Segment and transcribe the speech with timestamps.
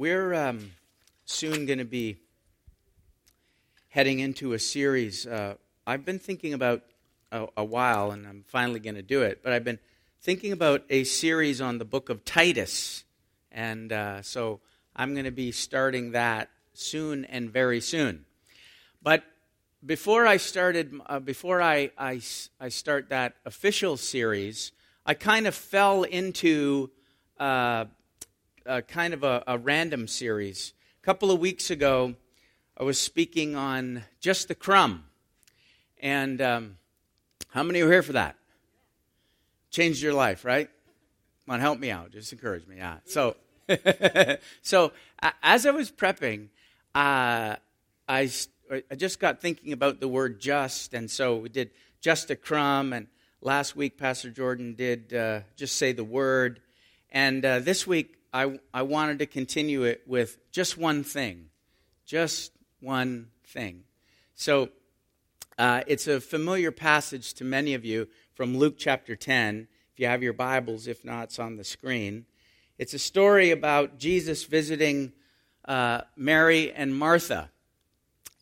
[0.00, 0.72] we're um,
[1.26, 2.16] soon going to be
[3.90, 5.26] heading into a series.
[5.26, 6.84] Uh, I've been thinking about
[7.30, 9.78] a, a while, and I'm finally going to do it, but I've been
[10.22, 13.04] thinking about a series on the book of Titus.
[13.52, 14.60] And uh, so
[14.96, 18.24] I'm going to be starting that soon and very soon.
[19.02, 19.22] But
[19.84, 22.22] before I started, uh, before I, I,
[22.58, 24.72] I start that official series,
[25.04, 26.88] I kind of fell into
[27.38, 27.84] uh,
[28.70, 30.74] a kind of a, a random series.
[31.02, 32.14] A couple of weeks ago,
[32.78, 35.06] I was speaking on just the crumb.
[36.00, 36.76] And um,
[37.48, 38.36] how many were here for that?
[39.72, 40.70] Changed your life, right?
[41.46, 42.12] Come on, help me out.
[42.12, 42.76] Just encourage me.
[42.76, 42.98] Yeah.
[43.06, 43.34] So,
[44.62, 44.92] so
[45.42, 46.46] as I was prepping,
[46.94, 47.56] uh,
[48.08, 48.30] I,
[48.88, 50.94] I just got thinking about the word just.
[50.94, 52.92] And so we did just a crumb.
[52.92, 53.08] And
[53.40, 56.60] last week, Pastor Jordan did uh, just say the word.
[57.10, 61.46] And uh, this week, I, I wanted to continue it with just one thing.
[62.06, 63.84] Just one thing.
[64.34, 64.70] So
[65.58, 69.68] uh, it's a familiar passage to many of you from Luke chapter 10.
[69.92, 72.24] If you have your Bibles, if not, it's on the screen.
[72.78, 75.12] It's a story about Jesus visiting
[75.66, 77.50] uh, Mary and Martha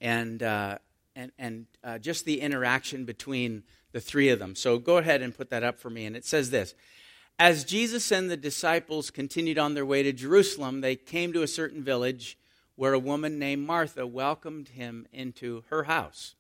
[0.01, 0.79] and, uh,
[1.17, 4.55] and, and uh, just the interaction between the three of them.
[4.55, 6.07] So go ahead and put that up for me.
[6.07, 6.75] And it says this
[7.39, 11.49] As Jesus and the disciples continued on their way to Jerusalem, they came to a
[11.49, 12.37] certain village
[12.75, 16.35] where a woman named Martha welcomed him into her house.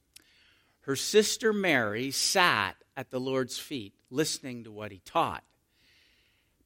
[0.82, 5.44] Her sister Mary sat at the Lord's feet, listening to what he taught.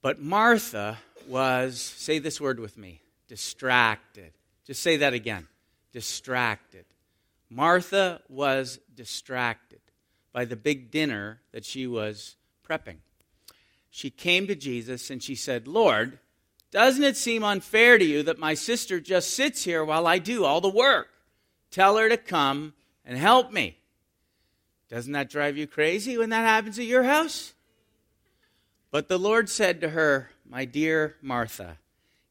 [0.01, 4.33] But Martha was, say this word with me, distracted.
[4.67, 5.47] Just say that again
[5.93, 6.87] distracted.
[7.51, 9.81] Martha was distracted
[10.33, 12.37] by the big dinner that she was
[12.67, 12.97] prepping.
[13.95, 16.19] She came to Jesus and she said, Lord,
[16.71, 20.47] doesn't it seem unfair to you that my sister just sits here while I do
[20.47, 21.09] all the work?
[21.71, 22.73] Tell her to come
[23.05, 23.77] and help me.
[24.89, 27.53] Doesn't that drive you crazy when that happens at your house?
[28.91, 31.77] But the Lord said to her, My dear Martha,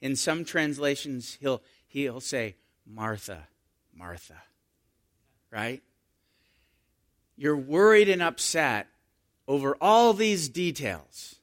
[0.02, 2.56] in some translations, he'll, he'll say,
[2.88, 3.48] Martha,
[3.94, 4.42] Martha.
[5.52, 5.84] Right?
[7.38, 8.88] You're worried and upset
[9.48, 11.36] over all these details,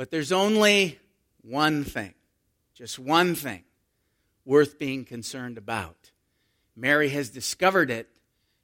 [0.00, 0.98] but there's only
[1.42, 2.14] one thing
[2.72, 3.62] just one thing
[4.46, 6.10] worth being concerned about.
[6.74, 8.08] Mary has discovered it,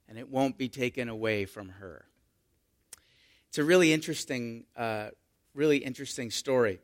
[0.09, 2.05] and it won't be taken away from her.
[3.49, 5.09] It's a really interesting, uh,
[5.53, 6.79] really interesting story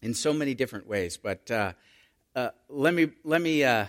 [0.00, 1.16] in so many different ways.
[1.16, 1.72] But uh,
[2.36, 3.86] uh, let me let me uh,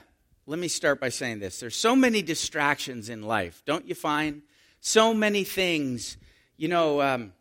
[0.48, 4.42] let me start by saying this: there's so many distractions in life, don't you find?
[4.80, 6.18] So many things.
[6.58, 7.34] You know, um,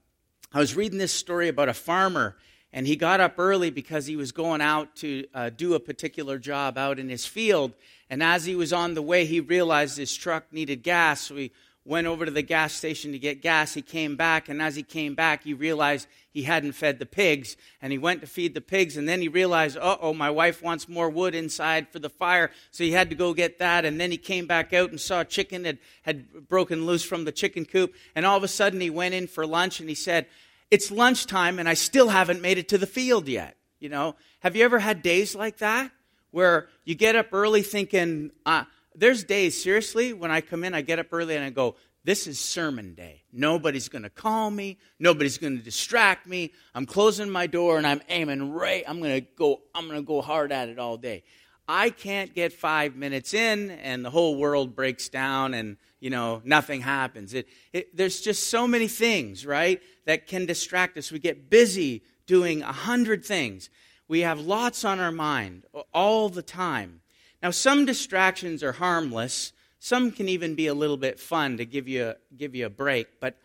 [0.54, 2.36] I was reading this story about a farmer
[2.72, 6.38] and he got up early because he was going out to uh, do a particular
[6.38, 7.72] job out in his field.
[8.08, 11.22] And as he was on the way, he realized his truck needed gas.
[11.22, 11.50] So he
[11.86, 13.74] went over to the gas station to get gas.
[13.74, 17.56] He came back, and as he came back, he realized he hadn't fed the pigs.
[17.82, 20.62] And he went to feed the pigs, and then he realized, uh oh, my wife
[20.62, 22.50] wants more wood inside for the fire.
[22.70, 23.84] So he had to go get that.
[23.84, 27.24] And then he came back out and saw a chicken had, had broken loose from
[27.24, 27.94] the chicken coop.
[28.14, 30.26] And all of a sudden, he went in for lunch and he said,
[30.70, 33.56] it's lunchtime and I still haven't made it to the field yet.
[33.80, 35.90] You know, have you ever had days like that
[36.30, 38.64] where you get up early thinking, uh,
[38.94, 42.26] there's days, seriously, when I come in, I get up early and I go, this
[42.26, 43.22] is sermon day.
[43.32, 44.78] Nobody's going to call me.
[44.98, 46.52] Nobody's going to distract me.
[46.74, 48.84] I'm closing my door and I'm aiming right.
[48.86, 51.24] I'm going to go, I'm going to go hard at it all day.
[51.66, 56.42] I can't get five minutes in and the whole world breaks down and, you know,
[56.44, 57.32] nothing happens.
[57.32, 61.10] It, it, there's just so many things, right, that can distract us.
[61.10, 63.70] We get busy doing a hundred things.
[64.06, 65.64] We have lots on our mind
[65.94, 67.00] all the time.
[67.42, 69.52] Now, some distractions are harmless.
[69.78, 72.70] Some can even be a little bit fun to give you a, give you a
[72.70, 73.08] break.
[73.18, 73.38] But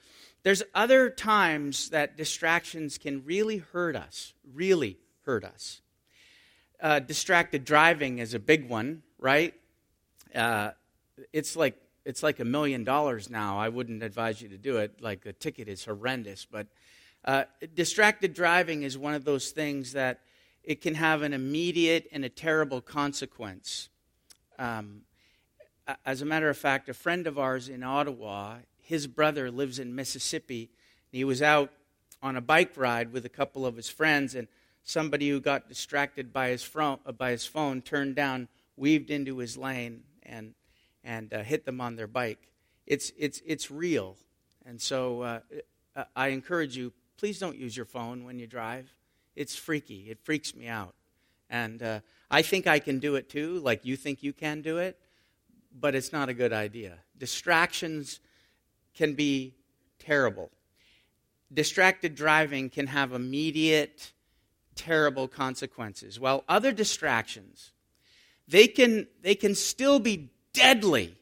[0.43, 5.79] there's other times that distractions can really hurt us, really hurt us
[6.81, 9.53] uh, distracted driving is a big one, right?
[10.33, 10.71] Uh,
[11.33, 11.75] it's like
[12.09, 13.59] it's like a million dollars now.
[13.59, 14.99] I wouldn't advise you to do it.
[14.99, 16.65] Like the ticket is horrendous, but
[17.23, 17.43] uh,
[17.75, 20.21] distracted driving is one of those things that
[20.63, 23.89] it can have an immediate and a terrible consequence.
[24.57, 25.01] Um,
[26.03, 29.93] as a matter of fact, a friend of ours in Ottawa, his brother lives in
[29.93, 30.71] Mississippi.
[31.11, 31.71] He was out
[32.23, 34.47] on a bike ride with a couple of his friends, and
[34.83, 39.57] somebody who got distracted by his, uh, by his phone turned down, weaved into his
[39.57, 40.55] lane, and,
[41.09, 42.51] and uh, hit them on their bike.
[42.85, 44.15] It's, it's, it's real.
[44.63, 45.39] And so uh,
[46.15, 48.93] I encourage you please don't use your phone when you drive.
[49.35, 50.93] It's freaky, it freaks me out.
[51.49, 54.77] And uh, I think I can do it too, like you think you can do
[54.77, 54.99] it,
[55.77, 56.99] but it's not a good idea.
[57.17, 58.19] Distractions
[58.93, 59.55] can be
[59.97, 60.51] terrible.
[61.51, 64.13] Distracted driving can have immediate,
[64.75, 67.71] terrible consequences, while other distractions,
[68.47, 70.29] they can, they can still be
[70.59, 71.15] deadly.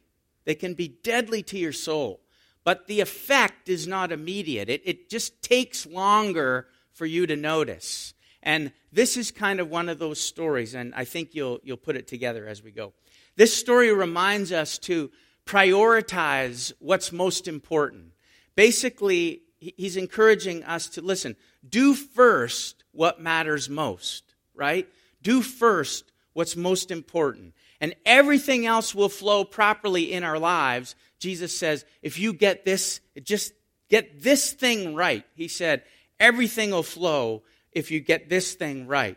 [0.44, 2.20] They can be deadly to your soul,
[2.64, 4.68] but the effect is not immediate.
[4.68, 8.14] It, it just takes longer for you to notice.
[8.42, 11.96] And this is kind of one of those stories, and I think you'll, you'll put
[11.96, 12.92] it together as we go.
[13.36, 15.10] This story reminds us to
[15.44, 18.12] prioritize what's most important.
[18.54, 21.36] Basically, he's encouraging us to listen,
[21.68, 24.88] do first what matters most, right?
[25.22, 27.54] Do first what's most important.
[27.80, 30.96] And everything else will flow properly in our lives.
[31.18, 33.52] Jesus says, if you get this, just
[33.88, 35.24] get this thing right.
[35.34, 35.84] He said,
[36.18, 37.42] everything will flow
[37.72, 39.16] if you get this thing right.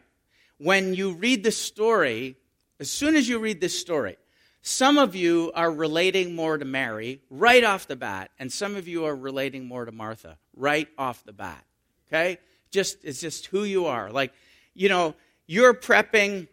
[0.57, 2.37] When you read the story,
[2.79, 4.17] as soon as you read this story,
[4.61, 8.87] some of you are relating more to Mary right off the bat, and some of
[8.87, 11.65] you are relating more to Martha right off the bat.
[12.07, 12.37] Okay?
[12.69, 14.11] Just it's just who you are.
[14.11, 14.33] Like,
[14.75, 15.15] you know,
[15.47, 16.47] you're prepping.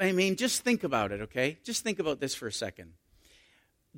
[0.00, 1.58] I mean, just think about it, okay?
[1.62, 2.92] Just think about this for a second.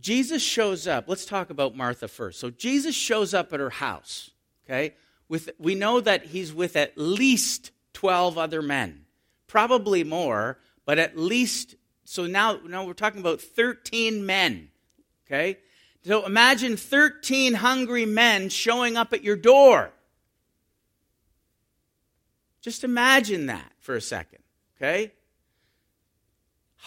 [0.00, 1.04] Jesus shows up.
[1.06, 2.40] Let's talk about Martha first.
[2.40, 4.30] So Jesus shows up at her house,
[4.64, 4.94] okay?
[5.28, 9.04] With we know that he's with at least 12 other men.
[9.46, 14.68] Probably more, but at least so now, now we're talking about 13 men.
[15.26, 15.58] Okay?
[16.04, 19.90] So imagine 13 hungry men showing up at your door.
[22.60, 24.38] Just imagine that for a second.
[24.76, 25.12] Okay?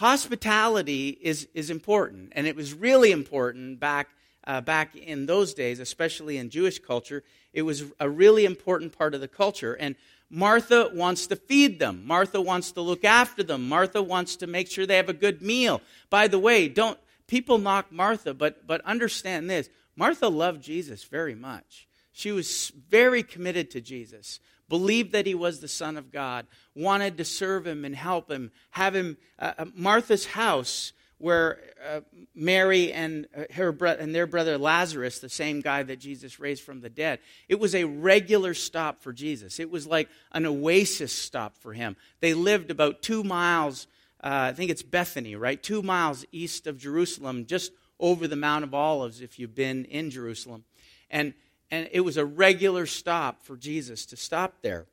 [0.00, 4.08] Hospitality is, is important, and it was really important back,
[4.46, 7.22] uh, back in those days, especially in Jewish culture.
[7.52, 9.74] It was a really important part of the culture.
[9.74, 9.96] And
[10.30, 12.06] Martha wants to feed them.
[12.06, 13.68] Martha wants to look after them.
[13.68, 15.82] Martha wants to make sure they have a good meal.
[16.08, 19.68] By the way, don't people knock Martha, but but understand this.
[19.96, 21.86] Martha loved Jesus very much.
[22.10, 27.18] She was very committed to Jesus, believed that he was the son of God, wanted
[27.18, 32.00] to serve him and help him, have him uh, uh Martha's house where uh,
[32.34, 36.62] Mary and uh, her bro- and their brother Lazarus, the same guy that Jesus raised
[36.62, 39.60] from the dead, it was a regular stop for Jesus.
[39.60, 41.94] It was like an oasis stop for him.
[42.20, 43.86] They lived about two miles.
[44.24, 45.62] Uh, I think it's Bethany, right?
[45.62, 49.20] Two miles east of Jerusalem, just over the Mount of Olives.
[49.20, 50.64] If you've been in Jerusalem,
[51.10, 51.34] and
[51.70, 54.86] and it was a regular stop for Jesus to stop there.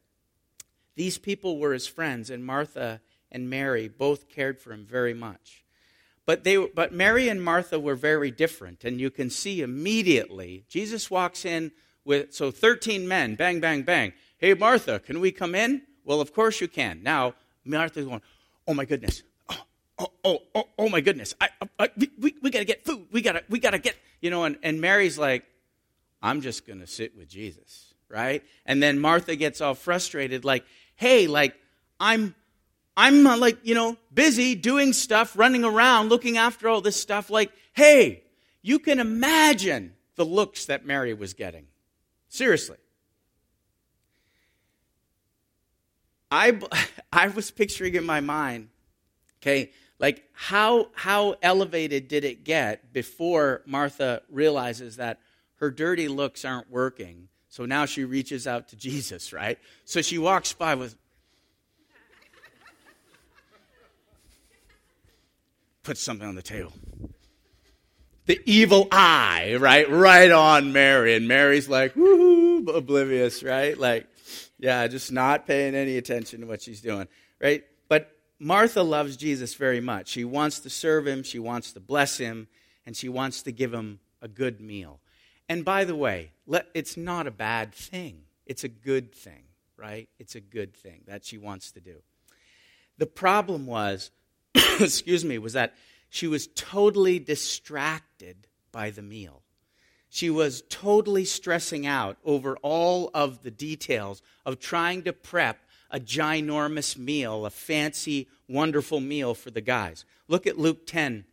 [0.95, 3.01] These people were his friends, and Martha
[3.31, 5.63] and Mary both cared for him very much.
[6.25, 10.65] But, they, but Mary and Martha were very different, and you can see immediately.
[10.68, 11.71] Jesus walks in
[12.03, 14.13] with, so 13 men, bang, bang, bang.
[14.38, 15.83] Hey, Martha, can we come in?
[16.03, 17.01] Well, of course you can.
[17.03, 17.33] Now,
[17.63, 18.21] Martha's going,
[18.68, 19.23] oh my goodness.
[19.50, 19.57] Oh,
[20.00, 21.33] oh, oh, oh, oh my goodness.
[21.39, 21.50] I,
[21.80, 21.89] I,
[22.19, 23.07] we, we, got to get food.
[23.12, 25.45] We got to we gotta get, you know, and, and Mary's like,
[26.21, 28.43] I'm just going to sit with Jesus, right?
[28.65, 30.65] And then Martha gets all frustrated, like,
[30.95, 31.55] hey, like,
[31.99, 32.35] I'm
[32.97, 37.29] I'm uh, like, you know, busy doing stuff, running around, looking after all this stuff.
[37.29, 38.23] Like, hey,
[38.63, 41.67] you can imagine the looks that Mary was getting.
[42.27, 42.77] Seriously.
[46.31, 46.59] I,
[47.13, 48.69] I was picturing in my mind,
[49.41, 55.19] okay, like how, how elevated did it get before Martha realizes that
[55.57, 57.30] her dirty looks aren't working?
[57.49, 59.57] So now she reaches out to Jesus, right?
[59.85, 60.95] So she walks by with,
[65.83, 66.73] put something on the table.
[68.26, 69.90] The evil eye, right?
[69.90, 71.16] Right on Mary.
[71.16, 73.78] And Mary's like, woohoo, oblivious, right?
[73.78, 74.06] Like,
[74.59, 77.07] yeah, just not paying any attention to what she's doing,
[77.42, 77.64] right?
[77.87, 80.09] But Martha loves Jesus very much.
[80.09, 82.47] She wants to serve him, she wants to bless him,
[82.85, 84.99] and she wants to give him a good meal.
[85.49, 86.31] And by the way,
[86.73, 88.21] it's not a bad thing.
[88.45, 89.44] It's a good thing,
[89.77, 90.09] right?
[90.19, 92.01] It's a good thing that she wants to do.
[92.97, 94.11] The problem was
[94.80, 95.73] excuse me, was that
[96.09, 99.42] she was totally distracted by the meal.
[100.09, 105.59] She was totally stressing out over all of the details of trying to prep
[105.92, 110.06] a ginormous meal, a fancy, wonderful meal for the guys.
[110.27, 111.25] Look at Luke 10,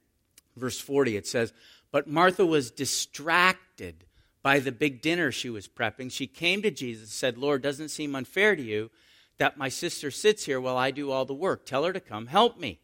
[0.56, 1.16] verse 40.
[1.16, 1.52] It says,
[1.92, 4.03] But Martha was distracted
[4.44, 6.12] by the big dinner she was prepping.
[6.12, 8.90] She came to Jesus and said, Lord, doesn't seem unfair to you
[9.38, 11.64] that my sister sits here while I do all the work?
[11.64, 12.78] Tell her to come help me.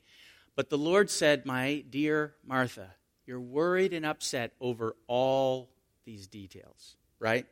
[0.56, 2.94] But the Lord said, My dear Martha,
[3.26, 5.68] you're worried and upset over all
[6.06, 7.44] these details, right?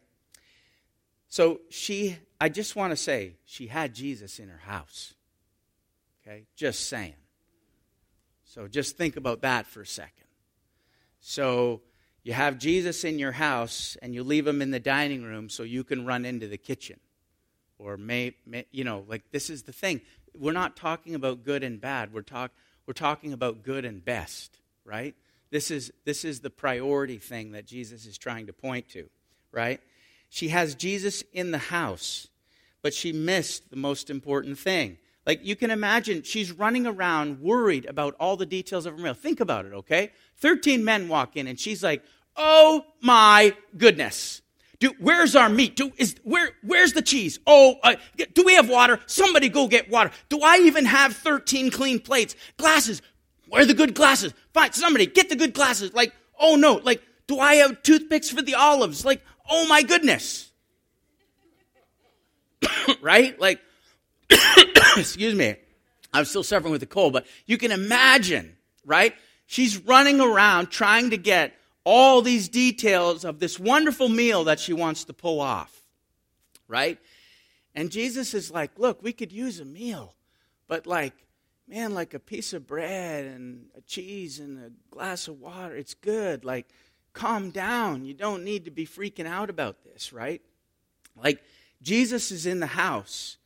[1.28, 5.12] So she, I just want to say, she had Jesus in her house.
[6.26, 6.44] Okay?
[6.56, 7.14] Just saying.
[8.44, 10.24] So just think about that for a second.
[11.20, 11.82] So
[12.28, 15.62] you have Jesus in your house and you leave him in the dining room so
[15.62, 17.00] you can run into the kitchen.
[17.78, 20.02] Or may, may you know, like this is the thing.
[20.36, 22.12] We're not talking about good and bad.
[22.12, 22.50] We're talk
[22.84, 25.14] we're talking about good and best, right?
[25.50, 29.08] This is this is the priority thing that Jesus is trying to point to,
[29.50, 29.80] right?
[30.28, 32.28] She has Jesus in the house,
[32.82, 34.98] but she missed the most important thing.
[35.28, 39.12] Like you can imagine, she's running around worried about all the details of her meal.
[39.12, 40.10] Think about it, okay?
[40.38, 42.02] 13 men walk in and she's like,
[42.38, 44.40] oh my goodness.
[44.80, 45.74] Do, where's our meat?
[45.74, 47.40] Do, is, where, where's the cheese?
[47.46, 47.96] Oh, uh,
[48.32, 49.00] do we have water?
[49.06, 50.12] Somebody go get water.
[50.28, 52.36] Do I even have 13 clean plates?
[52.56, 53.02] Glasses.
[53.48, 54.32] Where are the good glasses?
[54.54, 55.92] Fine, somebody get the good glasses.
[55.94, 59.04] Like, oh no, like, do I have toothpicks for the olives?
[59.04, 60.50] Like, oh my goodness.
[63.00, 63.38] right?
[63.40, 63.60] Like,
[64.96, 65.56] excuse me.
[66.12, 69.14] I'm still suffering with a cold, but you can imagine, right?
[69.46, 71.52] She's running around trying to get
[71.84, 75.82] all these details of this wonderful meal that she wants to pull off,
[76.66, 76.98] right?
[77.74, 80.14] And Jesus is like, look, we could use a meal,
[80.66, 81.14] but like,
[81.68, 85.94] man, like a piece of bread and a cheese and a glass of water, it's
[85.94, 86.44] good.
[86.44, 86.66] Like,
[87.12, 88.04] calm down.
[88.04, 90.40] You don't need to be freaking out about this, right?
[91.16, 91.42] Like,
[91.82, 93.36] Jesus is in the house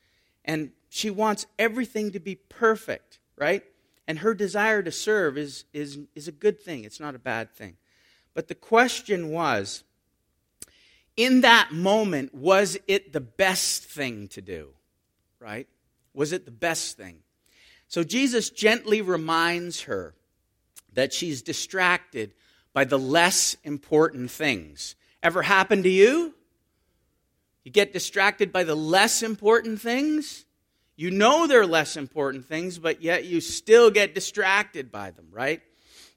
[0.45, 3.65] and she wants everything to be perfect, right?
[4.07, 7.53] And her desire to serve is, is, is a good thing, it's not a bad
[7.53, 7.77] thing.
[8.35, 9.85] But the question was
[11.17, 14.71] in that moment, was it the best thing to do?
[15.39, 15.69] Right?
[16.15, 17.19] Was it the best thing?
[17.89, 20.15] So Jesus gently reminds her
[20.95, 22.33] that she's distracted
[22.73, 24.95] by the less important things.
[25.23, 26.35] Ever happened to you?
[27.65, 30.47] You get distracted by the less important things?
[30.97, 35.63] You know they're less important things, but yet you still get distracted by them, right?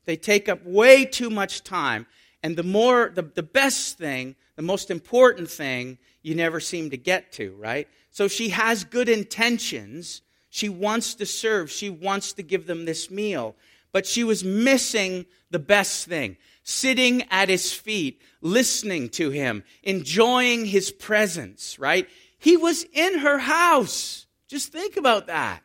[0.05, 2.05] They take up way too much time.
[2.43, 6.97] And the more, the, the best thing, the most important thing, you never seem to
[6.97, 7.87] get to, right?
[8.11, 10.21] So she has good intentions,
[10.55, 11.69] she wants to serve.
[11.69, 13.57] She wants to give them this meal.
[13.91, 20.63] But she was missing the best thing sitting at his feet, listening to him, enjoying
[20.63, 22.07] his presence, right?
[22.39, 24.27] He was in her house.
[24.47, 25.61] Just think about that.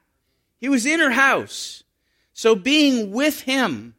[0.58, 1.84] He was in her house.
[2.32, 3.94] So being with him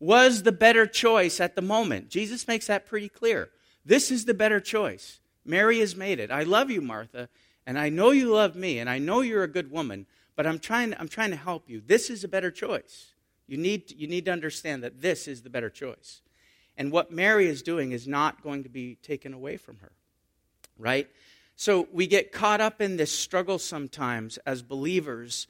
[0.00, 2.08] was the better choice at the moment.
[2.08, 3.50] Jesus makes that pretty clear.
[3.84, 5.20] This is the better choice.
[5.44, 6.30] Mary has made it.
[6.30, 7.28] I love you, Martha,
[7.66, 10.58] and I know you love me, and I know you're a good woman, but I'm
[10.58, 11.82] trying, I'm trying to help you.
[11.84, 13.14] This is a better choice.
[13.46, 16.20] You need, you need to understand that this is the better choice.
[16.76, 19.92] And what Mary is doing is not going to be taken away from her,
[20.78, 21.08] right?
[21.56, 25.48] So we get caught up in this struggle sometimes as believers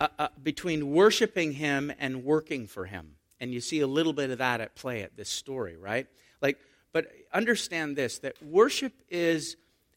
[0.00, 3.16] uh, uh, between worshiping Him and working for Him.
[3.42, 6.06] And you see a little bit of that at play at this story, right?
[6.40, 6.58] Like,
[6.92, 9.56] but understand this that worship is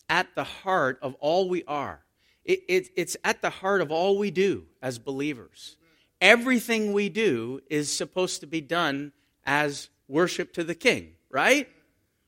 [0.09, 1.99] at the heart of all we are.
[2.43, 5.77] It, it, it's at the heart of all we do as believers.
[6.19, 9.11] Everything we do is supposed to be done
[9.45, 11.69] as worship to the King, right?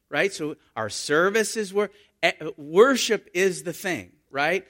[0.09, 0.31] Right?
[0.31, 1.89] So our service is where
[2.21, 4.67] eh, worship is the thing, right?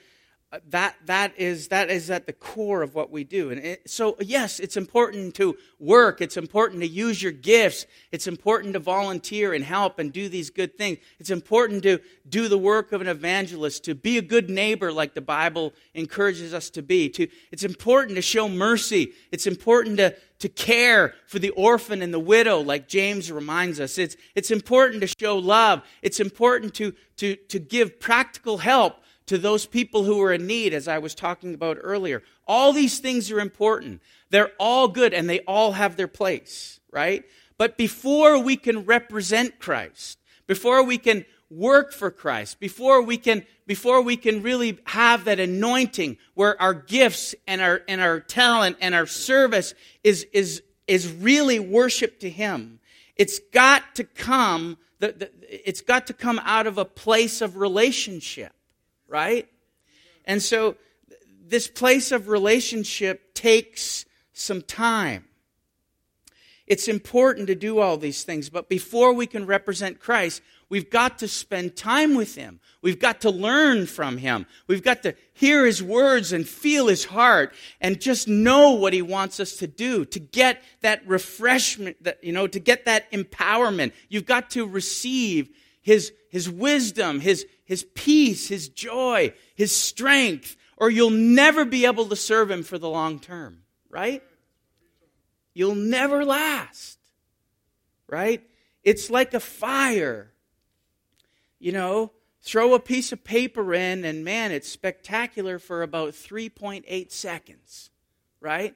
[0.70, 3.50] That that is that is at the core of what we do.
[3.50, 6.22] And it, so yes it's important to work.
[6.22, 7.84] It's important to use your gifts.
[8.12, 10.98] It's important to volunteer and help and do these good things.
[11.18, 15.12] It's important to do the work of an evangelist to be a good neighbor like
[15.12, 19.12] the bible encourages us to be to it's important to show mercy.
[19.30, 23.98] It's important to to care for the orphan and the widow like james reminds us.
[23.98, 25.82] It's it's important to show love.
[26.00, 30.74] It's important to to to give practical help to those people who are in need,
[30.74, 32.22] as I was talking about earlier.
[32.46, 34.00] All these things are important.
[34.30, 37.24] They're all good and they all have their place, right?
[37.56, 43.44] But before we can represent Christ, before we can work for Christ, before we can,
[43.66, 48.76] before we can really have that anointing where our gifts and our, and our talent
[48.80, 52.80] and our service is, is, is really worship to Him,
[53.16, 55.30] it's got to come, the, the,
[55.66, 58.52] it's got to come out of a place of relationship
[59.08, 59.48] right?
[60.24, 60.76] And so
[61.46, 65.24] this place of relationship takes some time.
[66.66, 71.18] It's important to do all these things, but before we can represent Christ, we've got
[71.20, 72.60] to spend time with Him.
[72.82, 74.44] We've got to learn from Him.
[74.66, 79.00] We've got to hear His words and feel His heart and just know what He
[79.00, 83.92] wants us to do to get that refreshment, that, you know, to get that empowerment.
[84.10, 85.48] You've got to receive
[85.80, 92.06] His, His wisdom, His, his peace, his joy, his strength, or you'll never be able
[92.06, 94.22] to serve Him for the long term, right?
[95.52, 96.98] You'll never last,
[98.06, 98.42] right?
[98.84, 100.32] It's like a fire.
[101.58, 107.10] You know, throw a piece of paper in, and man, it's spectacular for about 3.8
[107.10, 107.90] seconds,
[108.40, 108.74] right?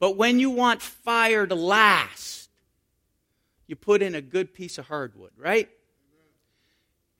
[0.00, 2.50] But when you want fire to last,
[3.66, 5.68] you put in a good piece of hardwood, right?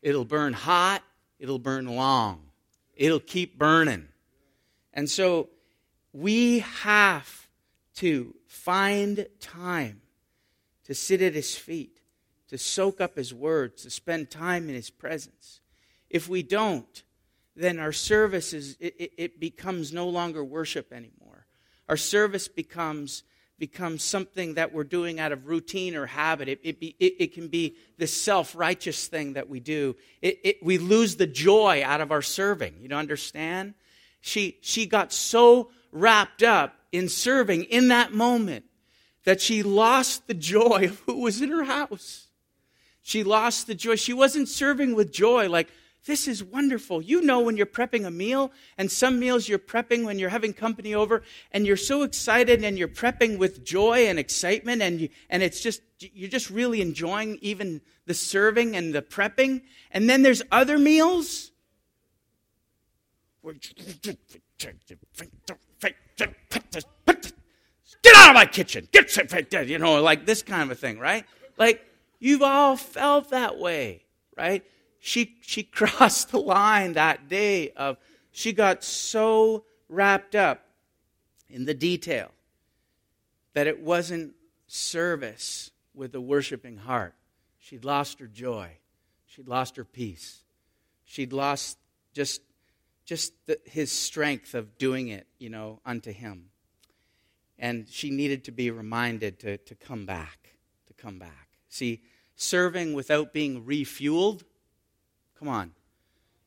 [0.05, 1.03] It'll burn hot,
[1.39, 2.43] it'll burn long,
[2.95, 4.09] it'll keep burning.
[4.93, 5.49] And so
[6.13, 7.49] we have
[7.97, 10.03] to find time
[10.85, 12.01] to sit at his feet,
[12.49, 15.61] to soak up his words, to spend time in his presence.
[16.11, 17.03] If we don't,
[17.57, 21.47] then our service is, it, it becomes no longer worship anymore.
[21.89, 23.23] Our service becomes
[23.59, 26.49] becomes something that we're doing out of routine or habit.
[26.49, 29.97] It, it, be, it, it can be this self righteous thing that we do.
[30.23, 32.75] It, we lose the joy out of our serving.
[32.81, 33.75] You don't understand?
[34.21, 38.65] She, she got so wrapped up in serving in that moment
[39.25, 42.29] that she lost the joy of who was in her house.
[43.03, 43.97] She lost the joy.
[43.97, 45.69] She wasn't serving with joy like,
[46.07, 47.01] this is wonderful.
[47.01, 50.53] You know when you're prepping a meal, and some meals you're prepping when you're having
[50.53, 55.09] company over, and you're so excited and you're prepping with joy and excitement, and, you,
[55.31, 59.63] and it's just, you're just really enjoying even the serving and the prepping.
[59.91, 61.51] And then there's other meals
[63.41, 63.55] where
[68.03, 68.89] Get out of my kitchen.
[68.93, 71.25] Get, you know, like this kind of a thing, right?
[71.57, 71.83] Like,
[72.19, 74.05] you've all felt that way,
[74.37, 74.63] right?
[75.07, 77.99] She, she crossed the line that day of,
[78.33, 80.65] she got so wrapped up
[81.51, 82.31] in the detail
[83.53, 84.33] that it wasn't
[84.67, 87.15] service with a worshiping heart.
[87.59, 88.79] She'd lost her joy.
[89.27, 90.43] She'd lost her peace.
[91.05, 91.77] She'd lost
[92.15, 92.41] just,
[93.05, 96.47] just the, his strength of doing it, you know, unto him.
[97.59, 100.57] And she needed to be reminded to, to come back,
[100.87, 101.49] to come back.
[101.69, 102.01] See,
[102.37, 104.45] serving without being refueled,
[105.45, 105.73] come on.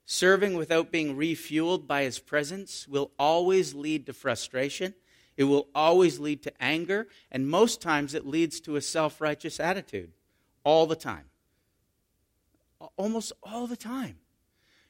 [0.06, 4.96] Serving without being refueled by his presence will always lead to frustration.
[5.36, 7.08] It will always lead to anger.
[7.32, 10.12] And most times it leads to a self righteous attitude.
[10.64, 11.26] All the time.
[12.96, 14.18] Almost all the time.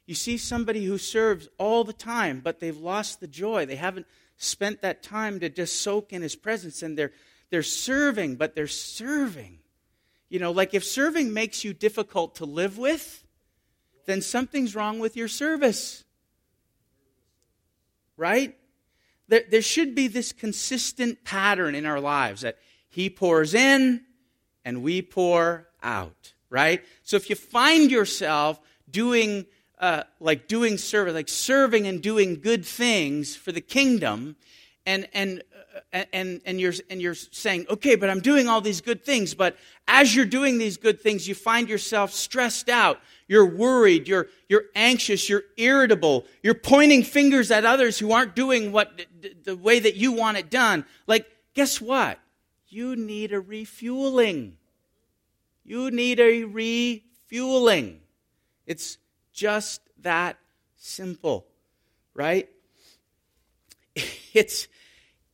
[0.05, 3.65] You see somebody who serves all the time, but they've lost the joy.
[3.65, 7.11] They haven't spent that time to just soak in his presence and they're
[7.49, 9.57] they're serving but they're serving
[10.29, 13.23] you know like if serving makes you difficult to live with
[14.07, 16.03] then something's wrong with your service.
[18.17, 18.57] Right?
[19.27, 22.57] There, there should be this consistent pattern in our lives that
[22.89, 24.01] he pours in
[24.65, 26.83] and we pour out right?
[27.03, 29.45] So if you find yourself doing
[29.79, 34.35] uh, like doing service, like serving and doing good things for the kingdom,
[34.85, 35.43] and and
[35.91, 39.33] and and you're and you're saying, okay, but I'm doing all these good things.
[39.33, 42.99] But as you're doing these good things, you find yourself stressed out.
[43.27, 44.07] You're worried.
[44.07, 45.29] You're you're anxious.
[45.29, 46.25] You're irritable.
[46.43, 49.01] You're pointing fingers at others who aren't doing what
[49.43, 50.85] the way that you want it done.
[51.07, 52.19] Like, guess what?
[52.67, 54.57] You need a refueling.
[55.63, 57.99] You need a refueling.
[58.65, 58.97] It's
[59.33, 60.37] just that
[60.75, 61.45] simple,
[62.13, 62.49] right?
[64.33, 64.67] It's,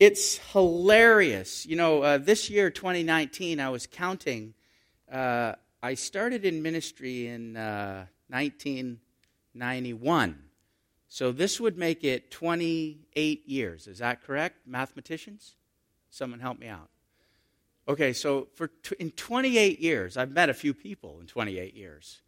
[0.04, 1.66] it's hilarious.
[1.66, 4.54] You know, uh, this year, 2019, I was counting.
[5.10, 10.40] Uh, I started in ministry in uh, 1991.
[11.08, 13.88] So this would make it 28 years.
[13.88, 15.56] Is that correct, mathematicians?
[16.10, 16.90] Someone help me out.
[17.88, 22.24] Okay, so for t- in 28 years, I've met a few people in 28 years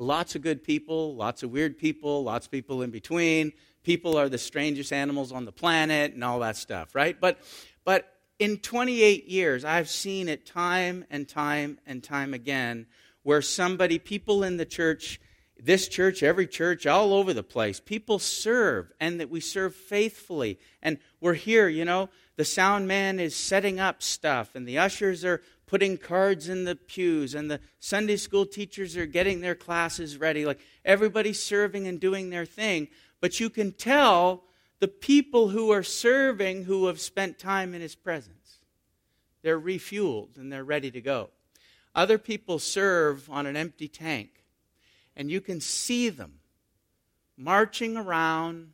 [0.00, 3.52] lots of good people, lots of weird people, lots of people in between.
[3.82, 7.18] People are the strangest animals on the planet and all that stuff, right?
[7.18, 7.38] But,
[7.84, 12.86] but in 28 years, I've seen it time and time and time again
[13.22, 15.20] where somebody, people in the church,
[15.58, 20.58] this church, every church, all over the place, people serve and that we serve faithfully.
[20.82, 25.24] And we're here, you know, the sound man is setting up stuff and the ushers
[25.24, 30.16] are putting cards in the pews, and the Sunday school teachers are getting their classes
[30.16, 30.44] ready.
[30.44, 32.88] Like everybody's serving and doing their thing.
[33.20, 34.44] But you can tell
[34.78, 38.60] the people who are serving who have spent time in his presence.
[39.42, 41.30] They're refueled and they're ready to go.
[41.94, 44.44] Other people serve on an empty tank,
[45.16, 46.34] and you can see them
[47.36, 48.72] marching around,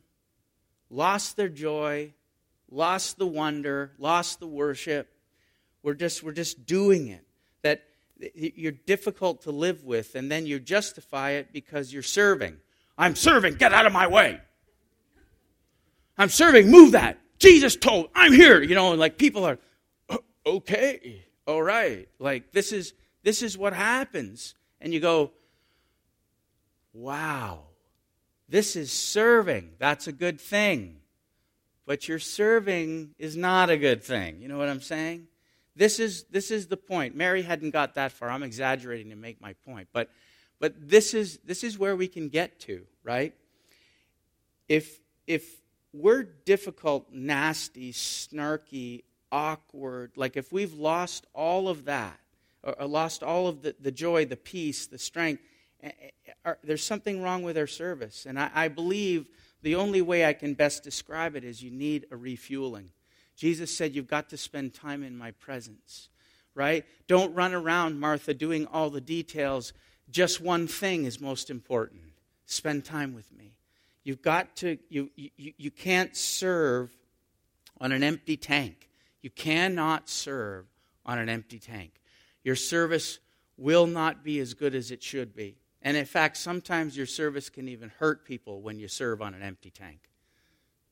[0.89, 2.13] lost their joy,
[2.69, 5.09] lost the wonder, lost the worship,
[5.81, 7.25] we're just, we're just doing it.
[7.61, 7.83] That
[8.35, 12.57] you're difficult to live with, and then you justify it because you're serving.
[12.97, 14.39] I'm serving, get out of my way.
[16.17, 17.19] I'm serving, move that.
[17.39, 19.59] Jesus told, I'm here, you know, and like people are,
[20.45, 22.07] okay, all right.
[22.19, 24.55] Like this is this is what happens.
[24.79, 25.31] And you go,
[26.93, 27.63] wow,
[28.47, 29.71] this is serving.
[29.79, 30.97] That's a good thing.
[31.85, 34.41] But your serving is not a good thing.
[34.41, 35.27] You know what I'm saying?
[35.75, 37.15] This is, this is the point.
[37.15, 38.29] Mary hadn't got that far.
[38.29, 39.89] I'm exaggerating to make my point.
[39.93, 40.09] But,
[40.59, 43.33] but this, is, this is where we can get to, right?
[44.67, 45.43] If, if
[45.93, 52.19] we're difficult, nasty, snarky, awkward, like if we've lost all of that,
[52.63, 55.41] or lost all of the, the joy, the peace, the strength,
[55.81, 55.91] eh,
[56.45, 58.25] eh, there's something wrong with our service.
[58.25, 59.27] And I, I believe
[59.61, 62.89] the only way I can best describe it is you need a refueling.
[63.35, 66.09] Jesus said, You've got to spend time in my presence,
[66.55, 66.85] right?
[67.07, 69.73] Don't run around, Martha, doing all the details.
[70.09, 72.01] Just one thing is most important
[72.45, 73.51] spend time with me.
[74.03, 76.95] You've got to, you, you, you can't serve
[77.81, 78.89] on an empty tank.
[79.21, 80.65] You cannot serve
[81.05, 81.91] on an empty tank.
[82.43, 83.19] Your service
[83.57, 85.57] will not be as good as it should be.
[85.81, 89.43] And in fact, sometimes your service can even hurt people when you serve on an
[89.43, 89.99] empty tank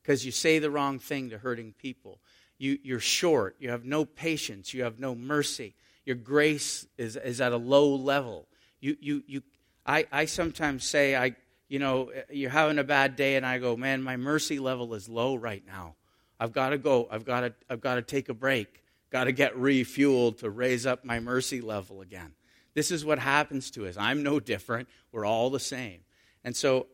[0.01, 2.19] because you say the wrong thing to hurting people
[2.57, 5.75] you, you're short, you have no patience, you have no mercy,
[6.05, 8.47] your grace is, is at a low level.
[8.85, 9.41] You, you, you,
[9.83, 11.35] I, I sometimes say, I,
[11.67, 15.09] you know, you're having a bad day, and I go, man, my mercy level is
[15.09, 15.95] low right now.
[16.39, 17.07] I've got to go.
[17.09, 18.83] I've got to, I've got to take a break.
[19.09, 22.33] Got to get refueled to raise up my mercy level again.
[22.75, 23.95] This is what happens to us.
[23.97, 24.87] I'm no different.
[25.11, 26.01] We're all the same.
[26.43, 26.85] And so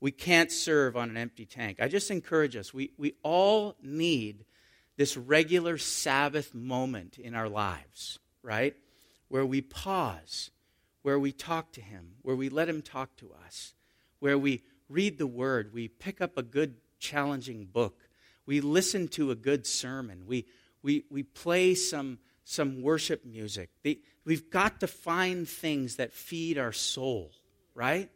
[0.00, 1.78] we can't serve on an empty tank.
[1.80, 2.74] I just encourage us.
[2.74, 4.44] We, we all need
[4.98, 8.76] this regular Sabbath moment in our lives, right?
[9.28, 10.50] Where we pause,
[11.08, 13.72] where we talk to Him, where we let Him talk to us,
[14.18, 18.10] where we read the Word, we pick up a good, challenging book,
[18.44, 20.44] we listen to a good sermon, we,
[20.82, 23.70] we, we play some, some worship music.
[24.26, 27.32] we've got to find things that feed our soul,
[27.74, 28.10] right?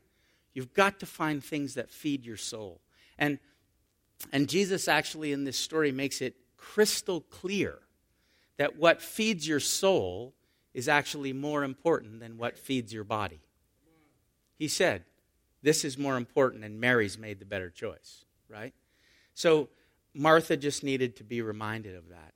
[0.53, 2.83] You've got to find things that feed your soul.
[3.19, 3.39] And,
[4.35, 7.79] and Jesus actually in this story makes it crystal clear
[8.59, 10.35] that what feeds your soul
[10.75, 13.41] is actually more important than what feeds your body.
[14.59, 15.05] He said,
[15.63, 18.75] This is more important, and Mary's made the better choice, right?
[19.35, 19.69] So
[20.15, 22.35] Martha just needed to be reminded of that.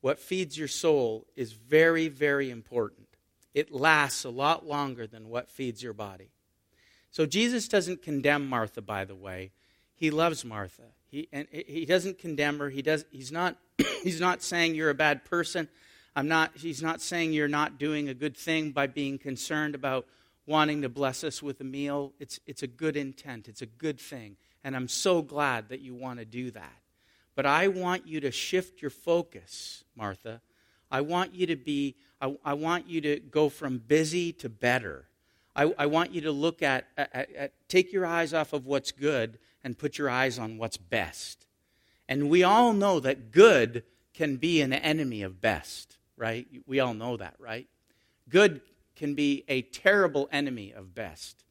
[0.00, 3.08] What feeds your soul is very, very important.
[3.54, 6.30] It lasts a lot longer than what feeds your body.
[7.10, 9.52] So Jesus doesn't condemn Martha, by the way.
[9.94, 10.82] He loves Martha.
[11.06, 12.68] He, and he doesn't condemn her.
[12.68, 13.56] He does, he's, not,
[14.02, 15.68] he's not saying you're a bad person.
[16.16, 20.06] I'm not, he's not saying you're not doing a good thing by being concerned about
[20.46, 22.12] wanting to bless us with a meal.
[22.20, 24.36] It's, it's a good intent, it's a good thing.
[24.62, 26.78] And I'm so glad that you want to do that.
[27.34, 30.40] But I want you to shift your focus, Martha.
[30.90, 35.06] I want you to be, I, I want you to go from busy to better.
[35.56, 38.92] I, I want you to look at, at, at, take your eyes off of what's
[38.92, 41.46] good and put your eyes on what's best.
[42.08, 46.46] And we all know that good can be an enemy of best, right?
[46.66, 47.68] We all know that, right?
[48.28, 48.60] Good
[48.96, 51.44] can be a terrible enemy of best.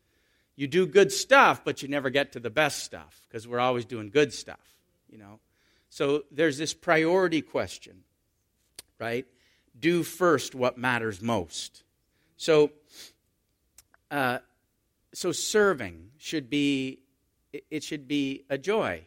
[0.56, 3.86] You do good stuff, but you never get to the best stuff because we're always
[3.86, 4.76] doing good stuff,
[5.10, 5.40] you know?
[5.90, 8.04] So there's this priority question,
[9.00, 9.26] right?
[9.80, 11.84] Do first what matters most.
[12.38, 12.72] So,
[14.10, 14.40] uh,
[15.14, 17.00] so serving should be
[17.70, 19.06] it should be a joy.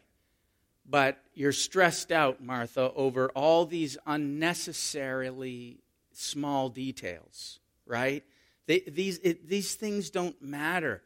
[0.88, 5.80] But you're stressed out, Martha, over all these unnecessarily
[6.12, 8.24] small details, right?
[8.66, 11.02] They, these, it, these things don't matter.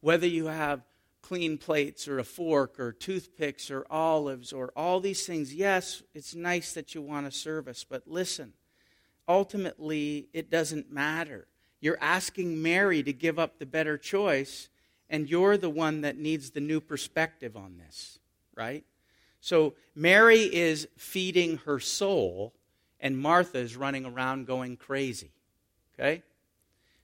[0.00, 0.82] Whether you have
[1.22, 6.34] clean plates or a fork or toothpicks or olives or all these things, yes, it's
[6.34, 8.52] nice that you want serve us, but listen,
[9.28, 11.46] ultimately, it doesn't matter.
[11.80, 14.68] You're asking Mary to give up the better choice
[15.08, 18.18] and you're the one that needs the new perspective on this,
[18.54, 18.84] right?
[19.40, 22.54] So Mary is feeding her soul,
[23.00, 25.32] and Martha is running around going crazy,
[25.94, 26.22] okay?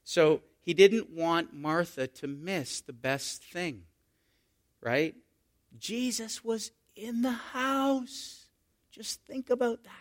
[0.05, 3.83] So he didn't want Martha to miss the best thing,
[4.83, 5.14] right?
[5.79, 8.46] Jesus was in the house.
[8.90, 9.92] Just think about that.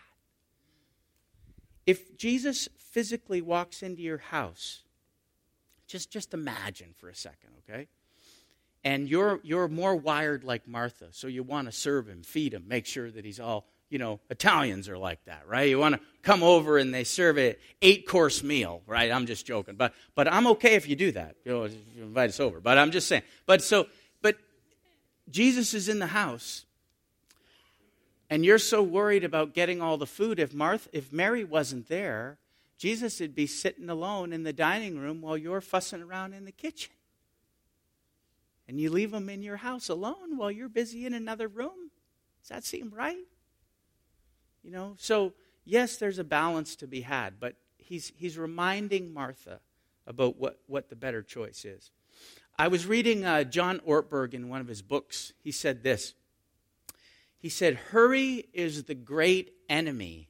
[1.85, 4.83] If Jesus physically walks into your house,
[5.87, 7.87] just, just imagine for a second, okay?
[8.85, 12.65] And you're, you're more wired like Martha, so you want to serve him, feed him,
[12.67, 15.67] make sure that he's all, you know, Italians are like that, right?
[15.67, 19.11] You want to come over and they serve an eight course meal, right?
[19.11, 19.73] I'm just joking.
[19.73, 22.59] But, but I'm okay if you do that, you know, you invite us over.
[22.59, 23.23] But I'm just saying.
[23.47, 23.87] But so,
[24.21, 24.37] but
[25.31, 26.65] Jesus is in the house,
[28.29, 32.37] and you're so worried about getting all the food, if, Martha, if Mary wasn't there,
[32.77, 36.51] Jesus would be sitting alone in the dining room while you're fussing around in the
[36.51, 36.91] kitchen.
[38.67, 41.91] And you leave them in your house alone while you're busy in another room.
[42.41, 43.25] Does that seem right?
[44.63, 45.33] You know, so
[45.65, 49.59] yes, there's a balance to be had, but he's, he's reminding Martha
[50.07, 51.91] about what, what the better choice is.
[52.57, 55.33] I was reading uh, John Ortberg in one of his books.
[55.43, 56.15] He said this
[57.45, 60.29] he said, Hurry is the great enemy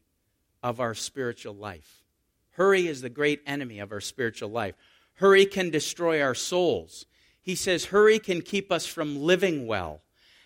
[0.62, 2.04] of our spiritual life.
[2.52, 4.76] Hurry is the great enemy of our spiritual life.
[5.14, 7.06] Hurry can destroy our souls.
[7.46, 10.02] He says, Hurry can keep us from living well.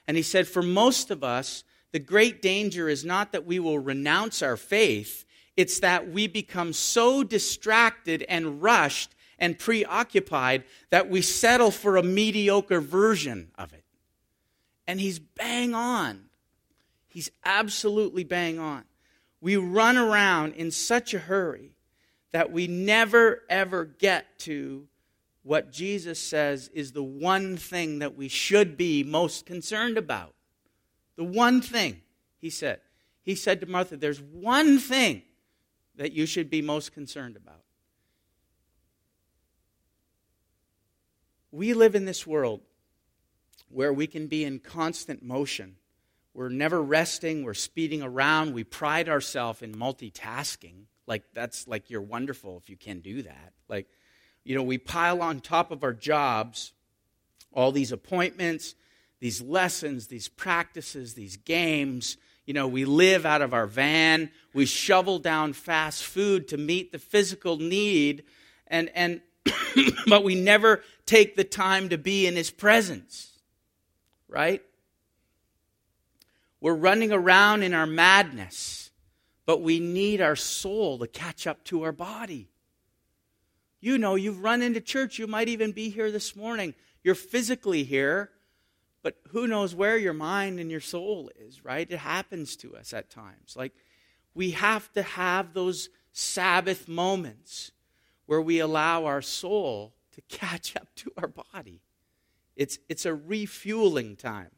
[0.06, 3.80] And he said, For most of us, the great danger is not that we will
[3.80, 5.24] renounce our faith,
[5.56, 12.04] it's that we become so distracted and rushed and preoccupied that we settle for a
[12.04, 13.86] mediocre version of it.
[14.86, 16.26] And he's bang on.
[17.08, 18.84] He's absolutely bang on.
[19.40, 21.72] We run around in such a hurry
[22.34, 24.89] that we never ever get to
[25.50, 30.36] what Jesus says is the one thing that we should be most concerned about.
[31.16, 32.02] The one thing,
[32.38, 32.82] he said.
[33.24, 35.24] He said to Martha, There's one thing
[35.96, 37.64] that you should be most concerned about.
[41.52, 42.62] We live in this world
[43.70, 45.78] where we can be in constant motion
[46.40, 47.44] we're never resting.
[47.44, 48.54] We're speeding around.
[48.54, 50.84] We pride ourselves in multitasking.
[51.06, 53.54] Like, that's like you're wonderful if you can do that.
[53.68, 53.88] Like,
[54.44, 56.74] you know, we pile on top of our jobs
[57.52, 58.76] all these appointments,
[59.20, 62.18] these lessons, these practices, these games.
[62.46, 64.32] You know, we live out of our van.
[64.54, 68.24] We shovel down fast food to meet the physical need.
[68.68, 69.22] And, and
[70.08, 73.38] but we never take the time to be in his presence.
[74.28, 74.62] Right?
[76.62, 78.92] We're running around in our madness,
[79.46, 82.50] but we need our soul to catch up to our body.
[83.82, 85.20] You know, you've run into church.
[85.20, 86.74] You might even be here this morning.
[87.04, 88.30] You're physically here,
[89.02, 91.90] but who knows where your mind and your soul is, right?
[91.90, 93.56] It happens to us at times.
[93.56, 93.74] Like,
[94.34, 97.72] we have to have those Sabbath moments
[98.26, 101.82] where we allow our soul to catch up to our body.
[102.56, 104.52] It's, it's a refueling time.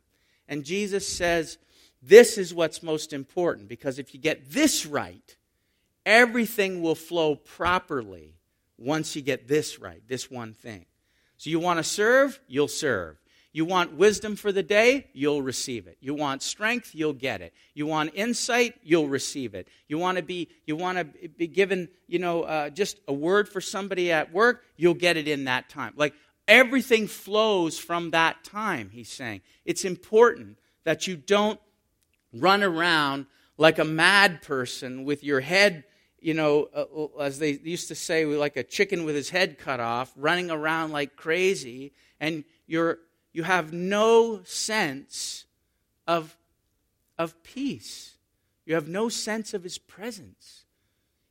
[0.47, 1.57] And Jesus says,
[2.01, 5.38] this is what's most important because if you get this right,
[6.05, 8.34] everything will flow properly
[8.81, 10.85] once you get this right, this one thing.
[11.37, 13.17] So you want to serve, you'll serve.
[13.53, 15.97] You want wisdom for the day, you'll receive it.
[15.99, 17.53] You want strength, you'll get it.
[17.73, 19.67] You want insight, you'll receive it.
[19.89, 23.49] You want to be, you want to be given, you know, uh, just a word
[23.49, 25.93] for somebody at work, you'll get it in that time.
[25.97, 26.13] Like
[26.47, 28.89] everything flows from that time.
[28.89, 31.59] He's saying it's important that you don't
[32.33, 33.25] run around
[33.57, 35.83] like a mad person with your head,
[36.21, 39.79] you know, uh, as they used to say, like a chicken with his head cut
[39.79, 42.99] off, running around like crazy, and you're,
[43.34, 45.45] you have no sense
[46.07, 46.38] of,
[47.17, 48.15] of peace.
[48.65, 50.65] You have no sense of his presence.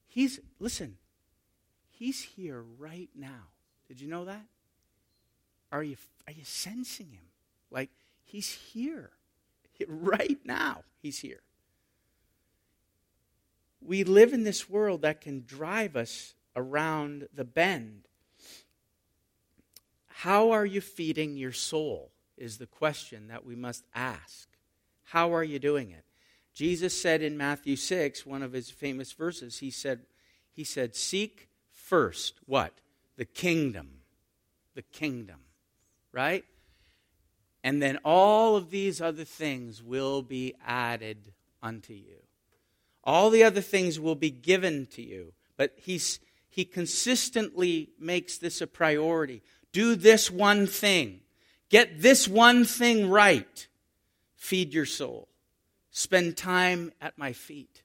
[0.08, 0.96] He's, listen,
[1.90, 3.48] he's here right now.
[3.88, 4.44] Did you know that?
[5.70, 7.24] Are you, are you sensing him?
[7.70, 7.90] Like,
[8.24, 9.10] he's here.
[9.88, 11.40] Right now, He's here.
[13.80, 18.08] We live in this world that can drive us around the bend.
[20.06, 22.10] How are you feeding your soul?
[22.36, 24.48] Is the question that we must ask.
[25.04, 26.04] How are you doing it?
[26.54, 30.00] Jesus said in Matthew 6, one of his famous verses, he said,
[30.52, 32.72] he said, Seek first what?
[33.16, 34.00] The kingdom.
[34.74, 35.40] The kingdom.
[36.12, 36.44] Right?
[37.62, 42.22] And then all of these other things will be added unto you.
[43.04, 45.32] All the other things will be given to you.
[45.56, 49.42] But he's, he consistently makes this a priority.
[49.72, 51.20] Do this one thing.
[51.68, 53.66] Get this one thing right.
[54.36, 55.28] Feed your soul.
[55.90, 57.82] Spend time at my feet.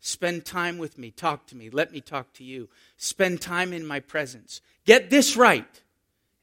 [0.00, 1.10] Spend time with me.
[1.10, 1.70] Talk to me.
[1.70, 2.68] Let me talk to you.
[2.96, 4.60] Spend time in my presence.
[4.84, 5.82] Get this right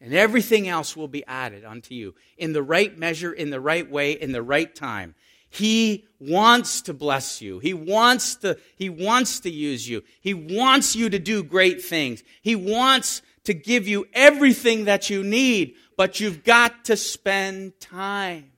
[0.01, 3.89] and everything else will be added unto you in the right measure, in the right
[3.89, 5.15] way, in the right time.
[5.56, 7.60] He wants to bless you.
[7.60, 10.04] He wants to, he wants to use you.
[10.20, 12.24] He wants you to do great things.
[12.41, 18.52] He wants to give you everything that you need, but you've got to spend time.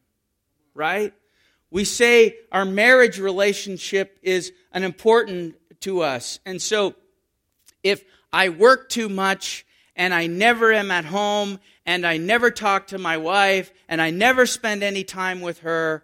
[0.74, 1.14] Right?
[1.70, 6.40] We say our marriage relationship is an important to us.
[6.48, 6.96] And so
[7.84, 12.88] if I work too much and I never am at home, and I never talk
[12.88, 16.04] to my wife, and I never spend any time with her,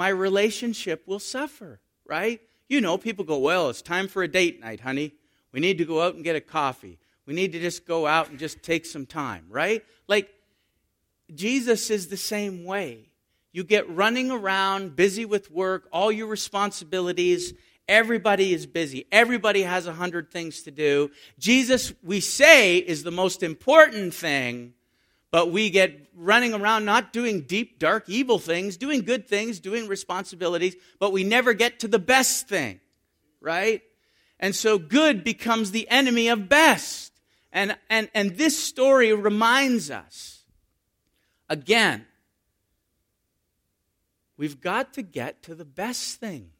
[0.00, 2.40] my relationship will suffer, right?
[2.70, 5.12] You know, people go, well, it's time for a date night, honey.
[5.52, 6.98] We need to go out and get a coffee.
[7.26, 9.84] We need to just go out and just take some time, right?
[10.08, 10.30] Like,
[11.34, 13.10] Jesus is the same way.
[13.52, 17.52] You get running around, busy with work, all your responsibilities.
[17.86, 19.04] Everybody is busy.
[19.12, 21.10] Everybody has a hundred things to do.
[21.38, 24.72] Jesus, we say, is the most important thing,
[25.30, 29.86] but we get running around not doing deep, dark, evil things, doing good things, doing
[29.86, 32.80] responsibilities, but we never get to the best thing,
[33.40, 33.82] right?
[34.38, 37.12] And so good becomes the enemy of best.
[37.52, 40.44] And, and, and this story reminds us
[41.48, 42.06] again
[44.40, 46.52] We've got to get to the best thing.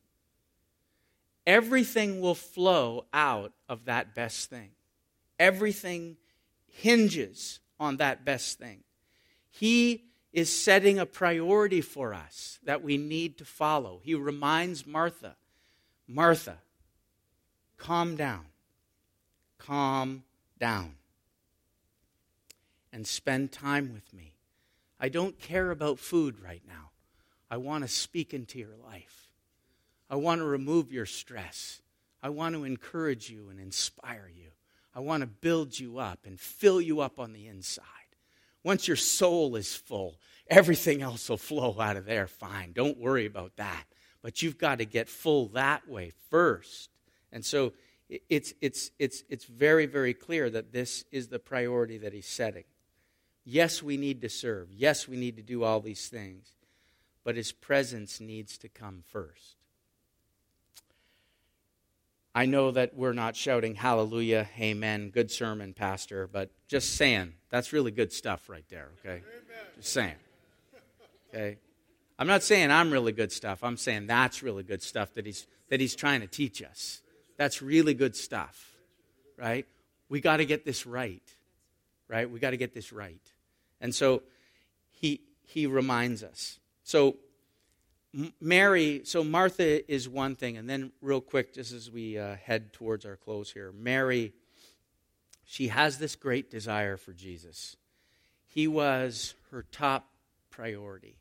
[1.47, 4.73] Everything will flow out of that best thing.
[5.39, 6.19] Everything
[6.67, 8.85] hinges on that best thing.
[9.49, 14.01] He is setting a priority for us that we need to follow.
[14.05, 15.37] He reminds Martha,
[16.07, 16.59] Martha,
[17.77, 18.45] calm down.
[19.59, 20.25] Calm
[20.59, 20.95] down.
[22.93, 24.35] And spend time with me.
[24.99, 26.91] I don't care about food right now.
[27.51, 29.29] I want to speak into your life.
[30.09, 31.81] I want to remove your stress.
[32.23, 34.51] I want to encourage you and inspire you.
[34.95, 37.85] I want to build you up and fill you up on the inside.
[38.65, 42.73] Once your soul is full, everything else will flow out of there fine.
[42.73, 43.85] Don't worry about that.
[44.23, 46.91] But you've got to get full that way first.
[47.33, 47.73] And so
[48.29, 52.65] it's, it's, it's, it's very, very clear that this is the priority that he's setting.
[53.45, 54.71] Yes, we need to serve.
[54.73, 56.55] Yes, we need to do all these things
[57.25, 59.57] but his presence needs to come first.
[62.35, 67.73] I know that we're not shouting hallelujah, amen, good sermon, Pastor, but just saying, that's
[67.73, 69.23] really good stuff right there, okay?
[69.77, 70.15] Just saying.
[71.35, 71.59] Okay?
[72.19, 73.65] I'm not saying I'm really good stuff.
[73.65, 77.03] I'm saying that's really good stuff that he's, that he's trying to teach us.
[77.37, 78.77] That's really good stuff,
[79.37, 79.67] right?
[80.09, 81.23] We got to get this right,
[82.09, 82.31] right?
[82.31, 83.23] We got to get this right.
[83.81, 84.23] And so
[84.91, 86.61] he, he reminds us.
[86.85, 87.17] So,
[88.41, 92.73] Mary, so Martha is one thing, and then, real quick, just as we uh, head
[92.73, 94.33] towards our close here, Mary,
[95.45, 97.77] she has this great desire for Jesus.
[98.47, 100.09] He was her top
[100.51, 101.19] priority.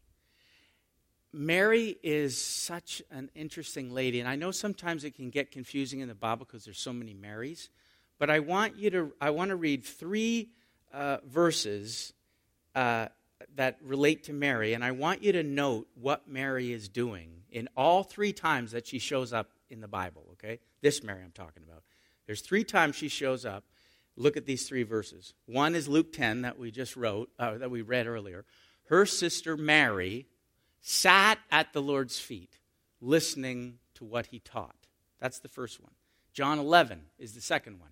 [1.31, 6.07] Mary is such an interesting lady, and I know sometimes it can get confusing in
[6.07, 7.69] the Bible because there's so many Marys.
[8.17, 10.49] But I want you to I want to read three
[10.91, 12.13] uh, verses
[12.73, 13.09] uh,
[13.55, 17.69] that relate to Mary, and I want you to note what Mary is doing in
[17.75, 20.59] all three times that she shows up in the Bible, okay?
[20.81, 21.83] This Mary I'm talking about.
[22.25, 23.63] There's three times she shows up.
[24.15, 25.33] Look at these three verses.
[25.45, 28.45] One is Luke 10 that we just wrote, uh, that we read earlier.
[28.85, 30.27] Her sister Mary
[30.81, 32.57] sat at the Lord's feet,
[33.01, 34.75] listening to what he taught.
[35.19, 35.91] That's the first one.
[36.33, 37.91] John 11 is the second one.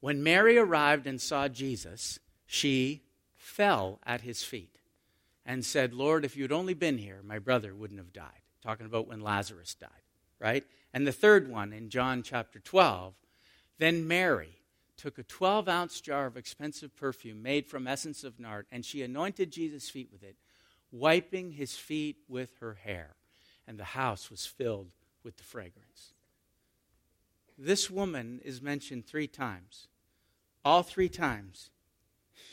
[0.00, 3.02] When Mary arrived and saw Jesus, she
[3.44, 4.78] fell at his feet
[5.44, 8.40] and said, Lord, if you'd only been here, my brother wouldn't have died.
[8.62, 9.90] Talking about when Lazarus died,
[10.38, 10.64] right?
[10.94, 13.14] And the third one in John chapter 12,
[13.78, 14.60] then Mary
[14.96, 19.02] took a 12 ounce jar of expensive perfume made from essence of nard, and she
[19.02, 20.36] anointed Jesus' feet with it,
[20.90, 23.16] wiping his feet with her hair.
[23.66, 26.14] And the house was filled with the fragrance.
[27.58, 29.88] This woman is mentioned three times.
[30.64, 31.70] All three times,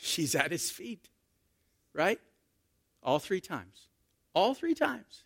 [0.00, 1.08] she's at his feet,
[1.92, 2.20] right?
[3.02, 3.88] All three times.
[4.34, 5.24] All three times.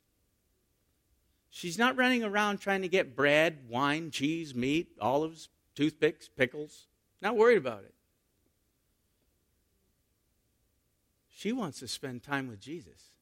[1.50, 6.86] She's not running around trying to get bread, wine, cheese, meat, olives, toothpicks, pickles.
[7.22, 7.94] Not worried about it.
[11.30, 13.12] She wants to spend time with Jesus.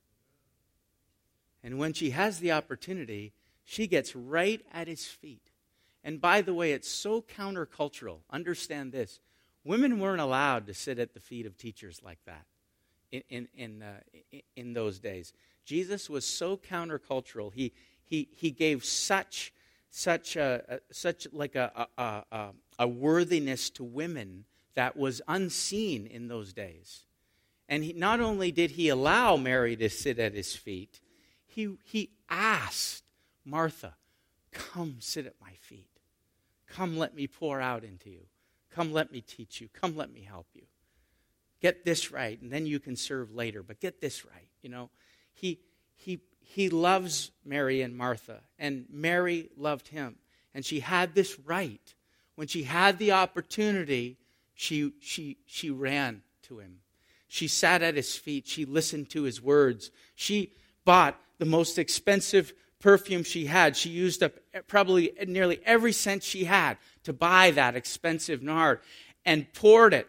[1.62, 3.33] And when she has the opportunity,
[3.64, 5.51] she gets right at his feet.
[6.05, 8.18] And by the way, it's so countercultural.
[8.31, 9.20] Understand this
[9.64, 12.44] Women weren't allowed to sit at the feet of teachers like that
[13.11, 15.33] in, in, in, uh, in those days.
[15.65, 17.52] Jesus was so countercultural.
[17.52, 17.73] He,
[18.04, 19.52] he, he gave such,
[19.90, 24.44] such, a, such like a, a, a, a worthiness to women
[24.75, 27.04] that was unseen in those days.
[27.69, 31.00] And he, not only did he allow Mary to sit at his feet,
[31.46, 33.04] he, he asked
[33.44, 33.94] Martha,
[34.50, 35.88] Come sit at my feet.
[36.69, 38.27] Come let me pour out into you.
[38.75, 39.68] Come, let me teach you.
[39.72, 40.62] Come, let me help you.
[41.60, 44.48] Get this right, and then you can serve later, but get this right.
[44.62, 44.90] You know,
[45.33, 45.60] he,
[45.96, 50.16] he, he loves Mary and Martha, and Mary loved him.
[50.54, 51.94] And she had this right.
[52.35, 54.18] When she had the opportunity,
[54.54, 56.81] she, she, she ran to him.
[57.29, 58.46] She sat at his feet.
[58.46, 59.90] She listened to his words.
[60.14, 60.52] She
[60.85, 63.77] bought the most expensive perfume she had.
[63.77, 64.35] She used up
[64.68, 68.81] probably nearly every cent she had to buy that expensive nard
[69.25, 70.09] and poured it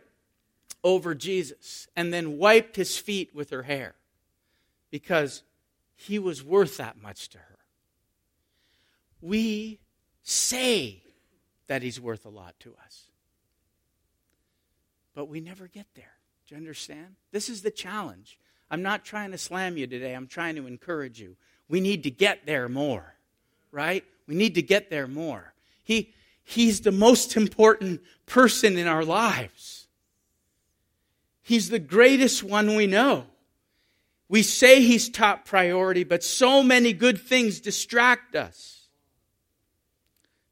[0.83, 3.95] over Jesus and then wiped his feet with her hair
[4.91, 5.43] because
[5.95, 7.57] he was worth that much to her.
[9.21, 9.79] We
[10.23, 11.03] say
[11.67, 13.05] that he's worth a lot to us,
[15.13, 16.13] but we never get there.
[16.47, 17.15] Do you understand?
[17.31, 18.37] This is the challenge.
[18.69, 21.35] I'm not trying to slam you today, I'm trying to encourage you.
[21.67, 23.15] We need to get there more,
[23.71, 24.03] right?
[24.27, 25.53] We need to get there more.
[25.83, 26.13] He,
[26.45, 29.87] he's the most important person in our lives.
[31.41, 33.25] He's the greatest one we know.
[34.29, 38.87] We say he's top priority, but so many good things distract us.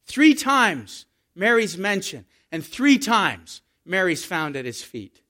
[0.06, 5.22] Three times Mary's mentioned, and three times Mary's found at his feet.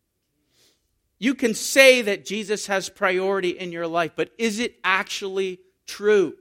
[1.19, 6.33] You can say that Jesus has priority in your life, but is it actually true?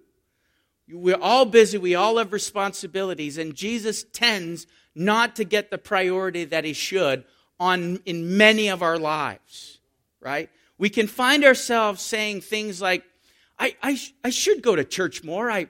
[0.93, 6.45] We're all busy, we all have responsibilities, and Jesus tends not to get the priority
[6.45, 7.25] that he should
[7.59, 9.79] on in many of our lives,
[10.21, 10.51] right?
[10.79, 13.05] We can find ourselves saying things like,
[13.59, 15.51] I, I, I should go to church more.
[15.51, 15.69] I,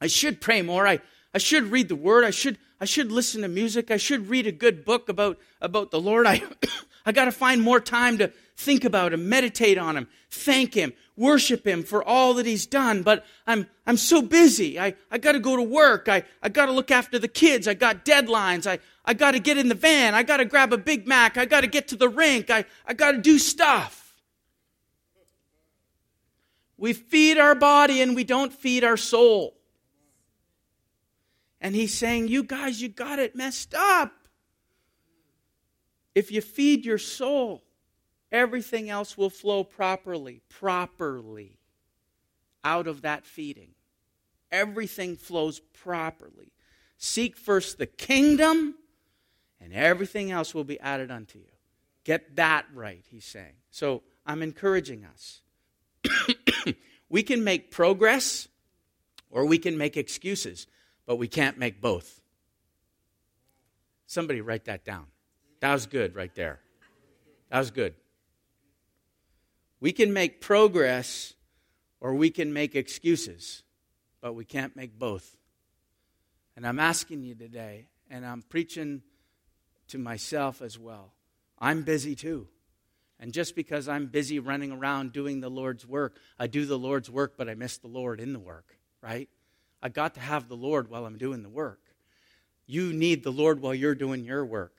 [0.00, 0.86] I should pray more.
[0.86, 1.00] I,
[1.32, 2.24] I should read the word.
[2.24, 3.90] I should, I should listen to music.
[3.90, 6.26] I should read a good book about, about the Lord.
[6.26, 6.42] I,
[7.06, 10.92] I got to find more time to think about him, meditate on him, thank him,
[11.16, 13.02] worship him for all that he's done.
[13.02, 14.78] But I'm, I'm so busy.
[14.78, 16.08] I, I got to go to work.
[16.08, 17.68] I, I got to look after the kids.
[17.68, 18.66] I got deadlines.
[18.66, 20.14] I, I got to get in the van.
[20.14, 21.36] I got to grab a Big Mac.
[21.36, 22.50] I got to get to the rink.
[22.50, 24.14] I, I got to do stuff.
[26.76, 29.56] We feed our body and we don't feed our soul.
[31.60, 34.12] And he's saying, You guys, you got it messed up.
[36.14, 37.62] If you feed your soul,
[38.32, 41.58] everything else will flow properly, properly
[42.64, 43.70] out of that feeding.
[44.50, 46.52] Everything flows properly.
[46.96, 48.74] Seek first the kingdom,
[49.60, 51.44] and everything else will be added unto you.
[52.04, 53.54] Get that right, he's saying.
[53.70, 55.40] So I'm encouraging us.
[57.08, 58.48] we can make progress
[59.30, 60.66] or we can make excuses,
[61.06, 62.20] but we can't make both.
[64.06, 65.06] Somebody write that down.
[65.60, 66.60] That was good right there.
[67.50, 67.94] That was good.
[69.82, 71.34] We can make progress
[72.00, 73.64] or we can make excuses,
[74.20, 75.36] but we can't make both.
[76.54, 79.02] And I'm asking you today, and I'm preaching
[79.88, 81.14] to myself as well.
[81.58, 82.46] I'm busy too.
[83.18, 87.10] And just because I'm busy running around doing the Lord's work, I do the Lord's
[87.10, 89.28] work, but I miss the Lord in the work, right?
[89.82, 91.80] I got to have the Lord while I'm doing the work.
[92.66, 94.76] You need the Lord while you're doing your work,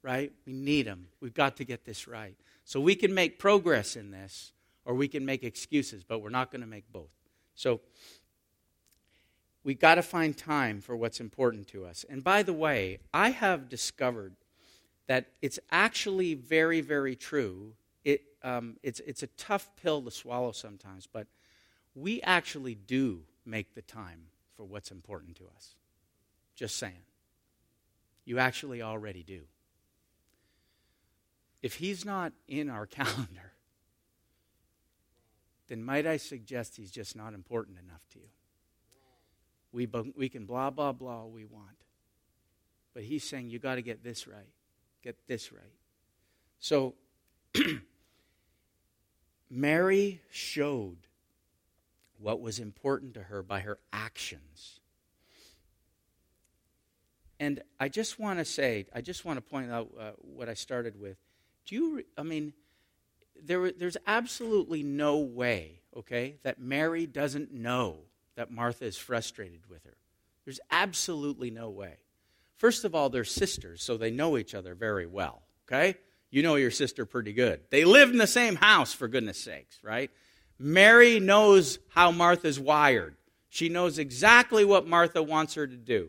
[0.00, 0.32] right?
[0.46, 1.08] We need Him.
[1.20, 2.36] We've got to get this right.
[2.68, 4.52] So we can make progress in this,
[4.84, 7.14] or we can make excuses, but we're not going to make both.
[7.54, 7.80] So
[9.64, 12.04] we've got to find time for what's important to us.
[12.10, 14.34] And by the way, I have discovered
[15.06, 17.72] that it's actually very, very true.
[18.04, 21.26] It, um, it's, it's a tough pill to swallow sometimes, but
[21.94, 24.24] we actually do make the time
[24.58, 25.74] for what's important to us.
[26.54, 27.00] Just saying.
[28.26, 29.44] You actually already do.
[31.62, 33.52] If he's not in our calendar,
[35.68, 38.24] then might I suggest he's just not important enough to you?
[39.70, 39.86] We,
[40.16, 41.76] we can blah, blah, blah we want.
[42.94, 44.48] But he's saying you got to get this right.
[45.02, 45.62] Get this right.
[46.58, 46.94] So,
[49.50, 50.96] Mary showed
[52.18, 54.80] what was important to her by her actions.
[57.40, 60.54] And I just want to say, I just want to point out uh, what I
[60.54, 61.18] started with.
[61.68, 62.54] Do you, I mean,
[63.44, 67.98] there, there's absolutely no way, okay, that Mary doesn't know
[68.36, 69.96] that Martha is frustrated with her.
[70.46, 71.98] There's absolutely no way.
[72.56, 75.96] First of all, they're sisters, so they know each other very well, okay?
[76.30, 77.60] You know your sister pretty good.
[77.68, 80.10] They live in the same house, for goodness sakes, right?
[80.58, 83.14] Mary knows how Martha's wired.
[83.50, 86.08] She knows exactly what Martha wants her to do.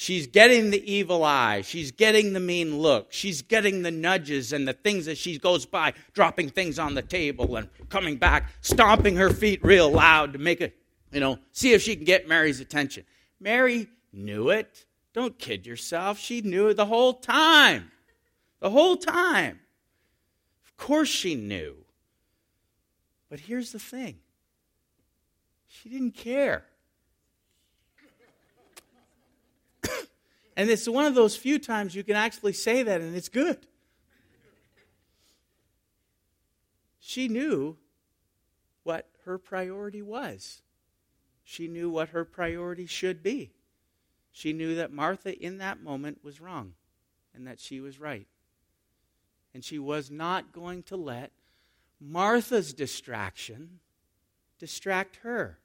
[0.00, 1.60] She's getting the evil eye.
[1.60, 3.12] She's getting the mean look.
[3.12, 7.02] She's getting the nudges and the things as she goes by, dropping things on the
[7.02, 10.74] table and coming back, stomping her feet real loud to make it,
[11.12, 13.04] you know, see if she can get Mary's attention.
[13.40, 14.86] Mary knew it.
[15.12, 16.18] Don't kid yourself.
[16.18, 17.92] She knew it the whole time.
[18.60, 19.60] The whole time.
[20.64, 21.76] Of course she knew.
[23.28, 24.16] But here's the thing
[25.68, 26.64] she didn't care.
[30.60, 33.66] And it's one of those few times you can actually say that and it's good.
[36.98, 37.78] She knew
[38.82, 40.60] what her priority was.
[41.44, 43.52] She knew what her priority should be.
[44.32, 46.74] She knew that Martha in that moment was wrong
[47.34, 48.26] and that she was right.
[49.54, 51.32] And she was not going to let
[51.98, 53.80] Martha's distraction
[54.58, 55.58] distract her.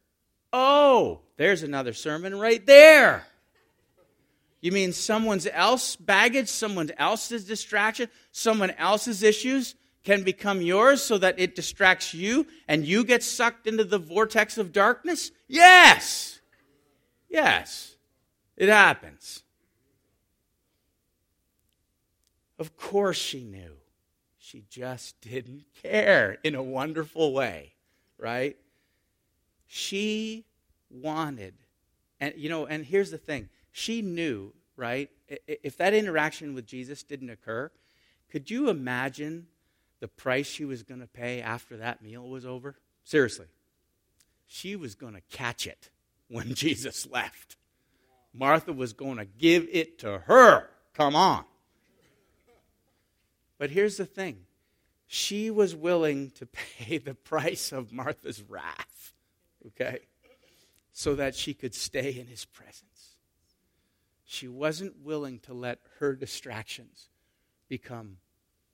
[0.53, 3.25] Oh, there's another sermon right there.
[4.65, 11.19] You mean someone else's baggage, someone else's distraction, someone else's issues can become yours so
[11.19, 15.29] that it distracts you and you get sucked into the vortex of darkness?
[15.47, 16.39] Yes.
[17.29, 17.95] Yes.
[18.57, 19.43] It happens.
[22.57, 23.73] Of course she knew.
[24.39, 27.75] She just didn't care in a wonderful way,
[28.17, 28.57] right?
[29.67, 30.43] She
[30.89, 31.53] wanted,
[32.19, 35.09] and you know, and here's the thing she knew, right?
[35.27, 37.69] If that interaction with Jesus didn't occur,
[38.31, 39.47] could you imagine
[39.99, 42.77] the price she was going to pay after that meal was over?
[43.03, 43.47] Seriously.
[44.47, 45.89] She was going to catch it
[46.29, 47.57] when Jesus left.
[48.33, 50.69] Martha was going to give it to her.
[50.93, 51.43] Come on.
[53.57, 54.45] But here's the thing
[55.05, 56.45] she was willing to
[56.79, 59.11] pay the price of Martha's wrath,
[59.67, 59.99] okay,
[60.93, 62.94] so that she could stay in his presence.
[64.25, 67.09] She wasn't willing to let her distractions
[67.69, 68.17] become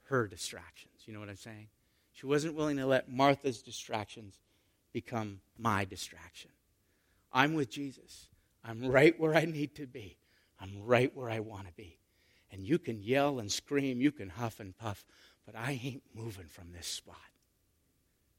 [0.04, 1.04] her distractions.
[1.06, 1.68] You know what I'm saying?
[2.14, 4.40] She wasn't willing to let Martha's distractions
[4.94, 6.52] become my distraction.
[7.34, 8.28] I'm with Jesus.
[8.64, 10.18] I'm right where I need to be.
[10.60, 11.98] I'm right where I want to be.
[12.52, 15.06] And you can yell and scream, you can huff and puff,
[15.46, 17.16] but I ain't moving from this spot.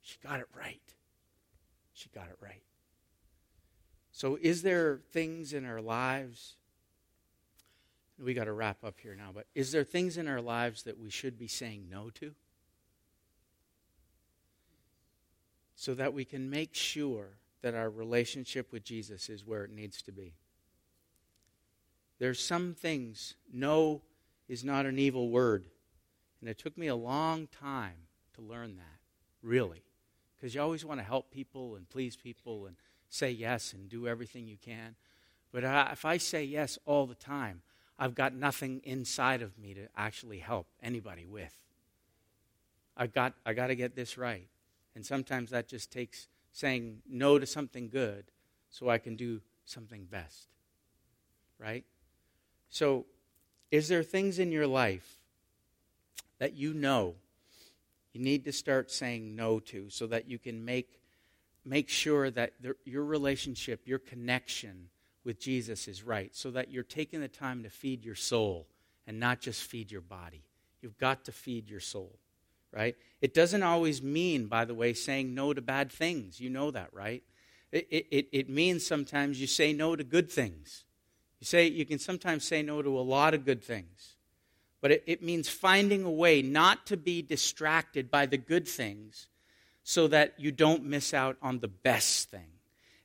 [0.03, 0.95] She got it right.
[1.95, 2.63] She got it right.
[4.13, 6.57] So, is there things in our lives?
[8.23, 10.99] We got to wrap up here now, but is there things in our lives that
[10.99, 12.35] we should be saying no to?
[15.75, 17.31] So that we can make sure
[17.63, 20.35] that our relationship with Jesus is where it needs to be.
[22.19, 24.03] There's some things, no
[24.49, 25.65] is not an evil word.
[26.41, 29.01] And it took me a long time to learn that,
[29.43, 29.83] really.
[30.37, 32.77] Because you always want to help people and please people and
[33.09, 34.95] say yes and do everything you can.
[35.53, 37.63] But uh, if I say yes all the time,
[37.99, 41.57] I've got nothing inside of me to actually help anybody with.
[42.97, 44.49] I've got, I got to get this right.
[44.95, 48.25] And sometimes that just takes saying no to something good
[48.71, 50.49] so I can do something best.
[51.59, 51.85] Right?
[52.69, 53.07] So,
[53.71, 55.17] is there things in your life
[56.39, 57.15] that you know
[58.13, 61.01] you need to start saying no to so that you can make,
[61.65, 64.89] make sure that the, your relationship, your connection
[65.25, 68.67] with Jesus is right, so that you're taking the time to feed your soul
[69.07, 70.43] and not just feed your body?
[70.81, 72.19] You've got to feed your soul,
[72.73, 72.97] right?
[73.21, 76.41] It doesn't always mean, by the way, saying no to bad things.
[76.41, 77.23] You know that, right?
[77.71, 80.85] It, it, it means sometimes you say no to good things.
[81.41, 84.17] You say you can sometimes say no to a lot of good things.
[84.81, 89.29] But it, it means finding a way not to be distracted by the good things
[89.85, 92.49] so that you don't miss out on the best thing.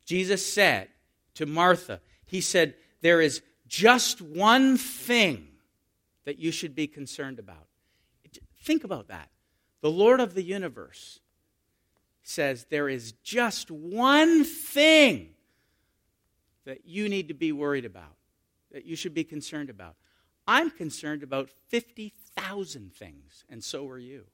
[0.06, 0.90] Jesus said
[1.38, 5.48] to Martha, He said, There is just one thing
[6.26, 7.68] that you should be concerned about.
[8.62, 9.30] Think about that.
[9.82, 11.22] The Lord of the universe
[12.24, 15.30] says there is just one thing
[16.66, 18.18] that you need to be worried about,
[18.72, 19.96] that you should be concerned about.
[20.46, 24.26] I'm concerned about 50,000 things, and so are you.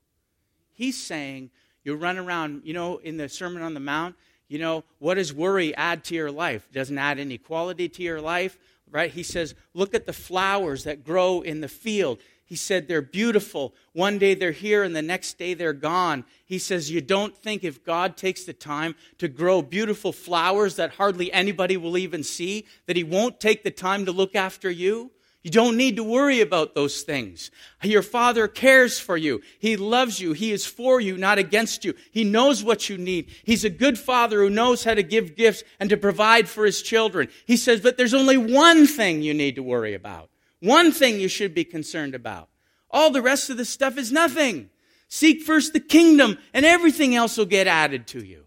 [0.71, 1.51] He's saying,
[1.83, 4.15] you run around, you know, in the Sermon on the Mount,
[4.53, 6.69] you know, what does worry add to your life?
[6.71, 8.59] Doesn't add any quality to your life,
[8.91, 9.09] right?
[9.09, 12.19] He says, look at the flowers that grow in the field.
[12.45, 13.73] He said they're beautiful.
[13.93, 16.23] One day they're here and the next day they're gone.
[16.45, 20.91] He says, You don't think if God takes the time to grow beautiful flowers that
[20.91, 25.09] hardly anybody will even see, that He won't take the time to look after you?
[25.43, 27.51] You don't need to worry about those things.
[27.83, 29.41] Your Father cares for you.
[29.59, 30.31] He loves you.
[30.31, 31.93] He is for you, not against you.
[32.11, 33.29] He knows what you need.
[33.43, 36.81] He's a good Father who knows how to give gifts and to provide for His
[36.81, 37.27] children.
[37.45, 40.29] He says, but there's only one thing you need to worry about.
[40.61, 42.47] One thing you should be concerned about.
[42.89, 44.69] All the rest of the stuff is nothing.
[45.09, 48.45] Seek first the kingdom and everything else will get added to you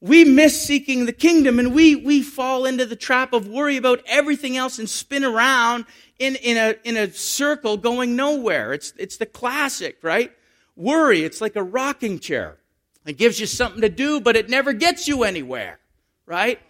[0.00, 4.02] we miss seeking the kingdom and we, we fall into the trap of worry about
[4.06, 5.86] everything else and spin around
[6.18, 8.72] in, in, a, in a circle going nowhere.
[8.72, 10.30] It's, it's the classic, right?
[10.76, 12.58] Worry, it's like a rocking chair.
[13.04, 15.80] It gives you something to do, but it never gets you anywhere,
[16.26, 16.60] right?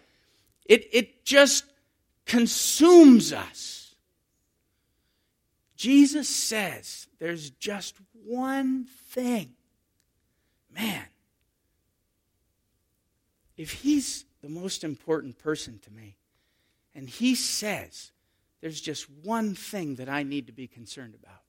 [0.64, 1.64] It, it just
[2.24, 3.94] consumes us.
[5.76, 9.52] Jesus says there's just one thing.
[10.74, 11.04] Man,
[13.59, 16.16] if He's the most important person to me,
[16.94, 18.12] and He says
[18.62, 21.42] there's just one thing that I need to be concerned about,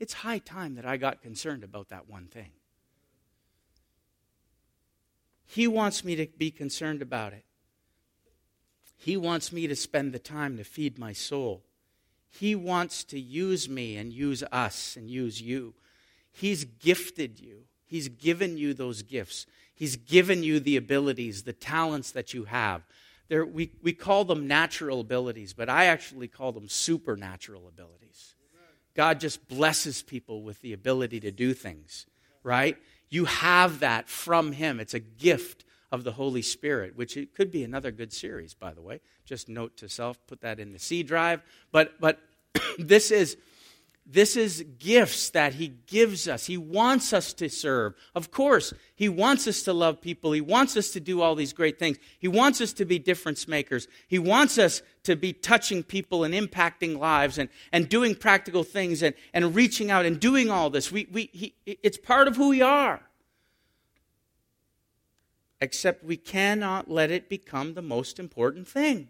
[0.00, 2.50] it's high time that I got concerned about that one thing.
[5.46, 7.44] He wants me to be concerned about it.
[8.96, 11.62] He wants me to spend the time to feed my soul.
[12.30, 15.74] He wants to use me and use us and use you.
[16.32, 17.64] He's gifted you.
[17.86, 19.46] He's given you those gifts.
[19.74, 22.82] He's given you the abilities, the talents that you have.
[23.28, 28.34] There, we, we call them natural abilities, but I actually call them supernatural abilities.
[28.94, 32.06] God just blesses people with the ability to do things,
[32.42, 32.76] right?
[33.08, 34.78] You have that from Him.
[34.78, 38.72] It's a gift of the Holy Spirit, which it could be another good series, by
[38.72, 39.00] the way.
[39.24, 41.42] Just note to self, put that in the C drive.
[41.72, 42.20] But, but
[42.78, 43.36] this is
[44.06, 46.44] this is gifts that He gives us.
[46.44, 47.94] He wants us to serve.
[48.14, 50.32] Of course, He wants us to love people.
[50.32, 51.96] He wants us to do all these great things.
[52.18, 53.88] He wants us to be difference makers.
[54.06, 59.02] He wants us to be touching people and impacting lives and, and doing practical things
[59.02, 60.92] and, and reaching out and doing all this.
[60.92, 63.00] We, we, he, it's part of who we are.
[65.62, 69.08] Except we cannot let it become the most important thing.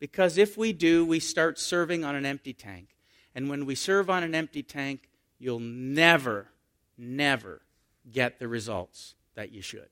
[0.00, 2.93] Because if we do, we start serving on an empty tank.
[3.34, 5.08] And when we serve on an empty tank,
[5.38, 6.48] you'll never,
[6.96, 7.62] never
[8.10, 9.88] get the results that you should.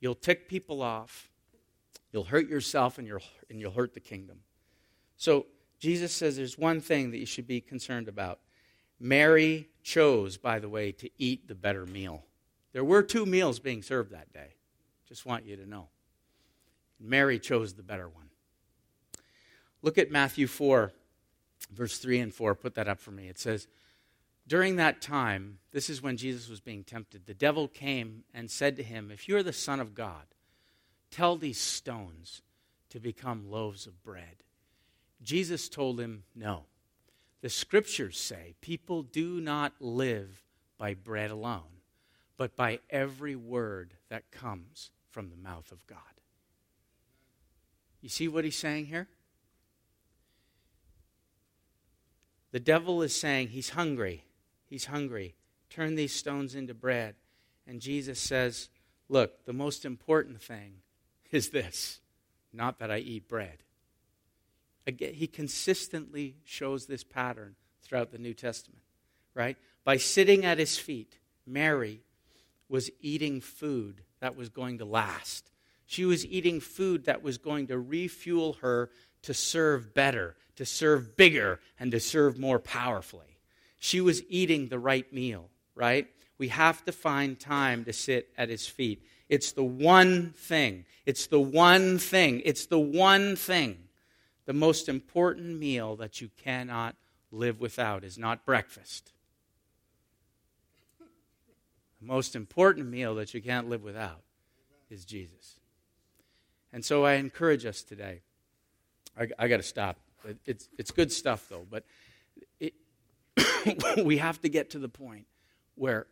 [0.00, 1.30] You'll tick people off,
[2.12, 3.18] you'll hurt yourself, and, you
[3.50, 4.40] and you'll hurt the kingdom.
[5.16, 5.46] So
[5.78, 8.40] Jesus says there's one thing that you should be concerned about.
[8.98, 12.24] Mary chose, by the way, to eat the better meal.
[12.72, 14.54] There were two meals being served that day.
[15.08, 15.88] Just want you to know.
[16.98, 18.28] Mary chose the better one.
[19.82, 20.92] Look at Matthew 4,
[21.72, 23.28] verse 3 and 4, put that up for me.
[23.28, 23.66] It says,
[24.46, 28.76] During that time, this is when Jesus was being tempted, the devil came and said
[28.76, 30.26] to him, If you are the Son of God,
[31.10, 32.42] tell these stones
[32.90, 34.42] to become loaves of bread.
[35.22, 36.64] Jesus told him, No.
[37.42, 40.42] The scriptures say people do not live
[40.78, 41.82] by bread alone,
[42.36, 45.98] but by every word that comes from the mouth of God.
[48.00, 49.08] You see what he's saying here?
[52.56, 54.24] The devil is saying, He's hungry.
[54.64, 55.34] He's hungry.
[55.68, 57.14] Turn these stones into bread.
[57.66, 58.70] And Jesus says,
[59.10, 60.76] Look, the most important thing
[61.30, 62.00] is this
[62.54, 63.58] not that I eat bread.
[64.86, 68.80] Again, he consistently shows this pattern throughout the New Testament,
[69.34, 69.58] right?
[69.84, 72.00] By sitting at his feet, Mary
[72.70, 75.50] was eating food that was going to last.
[75.86, 78.90] She was eating food that was going to refuel her
[79.22, 83.38] to serve better, to serve bigger, and to serve more powerfully.
[83.78, 86.08] She was eating the right meal, right?
[86.38, 89.04] We have to find time to sit at his feet.
[89.28, 90.84] It's the one thing.
[91.06, 92.42] It's the one thing.
[92.44, 93.78] It's the one thing.
[94.44, 96.96] The most important meal that you cannot
[97.30, 99.12] live without is not breakfast.
[102.00, 104.22] The most important meal that you can't live without
[104.90, 105.55] is Jesus.
[106.76, 108.20] And so I encourage us today
[109.18, 109.96] I, I got to stop.
[110.44, 111.84] It's, it's good stuff, though, but
[112.60, 112.74] it,
[114.04, 115.24] we have to get to the point
[115.74, 116.06] where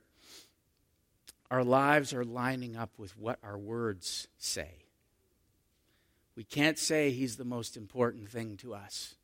[1.51, 4.71] our lives are lining up with what our words say.
[6.35, 9.17] We can't say He's the most important thing to us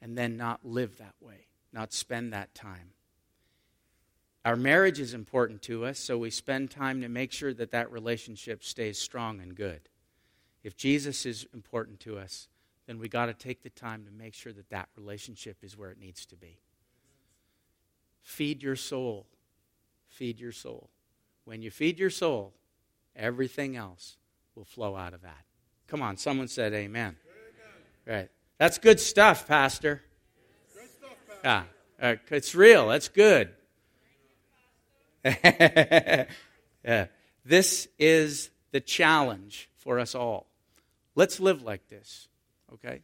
[0.00, 2.90] and then not live that way, not spend that time.
[4.44, 7.90] Our marriage is important to us, so we spend time to make sure that that
[7.90, 9.88] relationship stays strong and good.
[10.66, 12.48] If Jesus is important to us,
[12.88, 15.92] then we got to take the time to make sure that that relationship is where
[15.92, 16.58] it needs to be.
[18.20, 19.28] Feed your soul.
[20.08, 20.90] Feed your soul.
[21.44, 22.52] When you feed your soul,
[23.14, 24.16] everything else
[24.56, 25.44] will flow out of that.
[25.86, 27.14] Come on, someone said amen.
[27.14, 28.22] amen.
[28.22, 28.28] Right.
[28.58, 30.02] That's good stuff, Pastor.
[30.74, 31.68] Good stuff, Pastor.
[32.00, 32.88] Yeah, uh, it's real.
[32.88, 33.50] That's good.
[35.24, 36.26] yeah.
[37.44, 40.48] This is the challenge for us all.
[41.16, 42.28] Let's live like this
[42.72, 43.02] okay?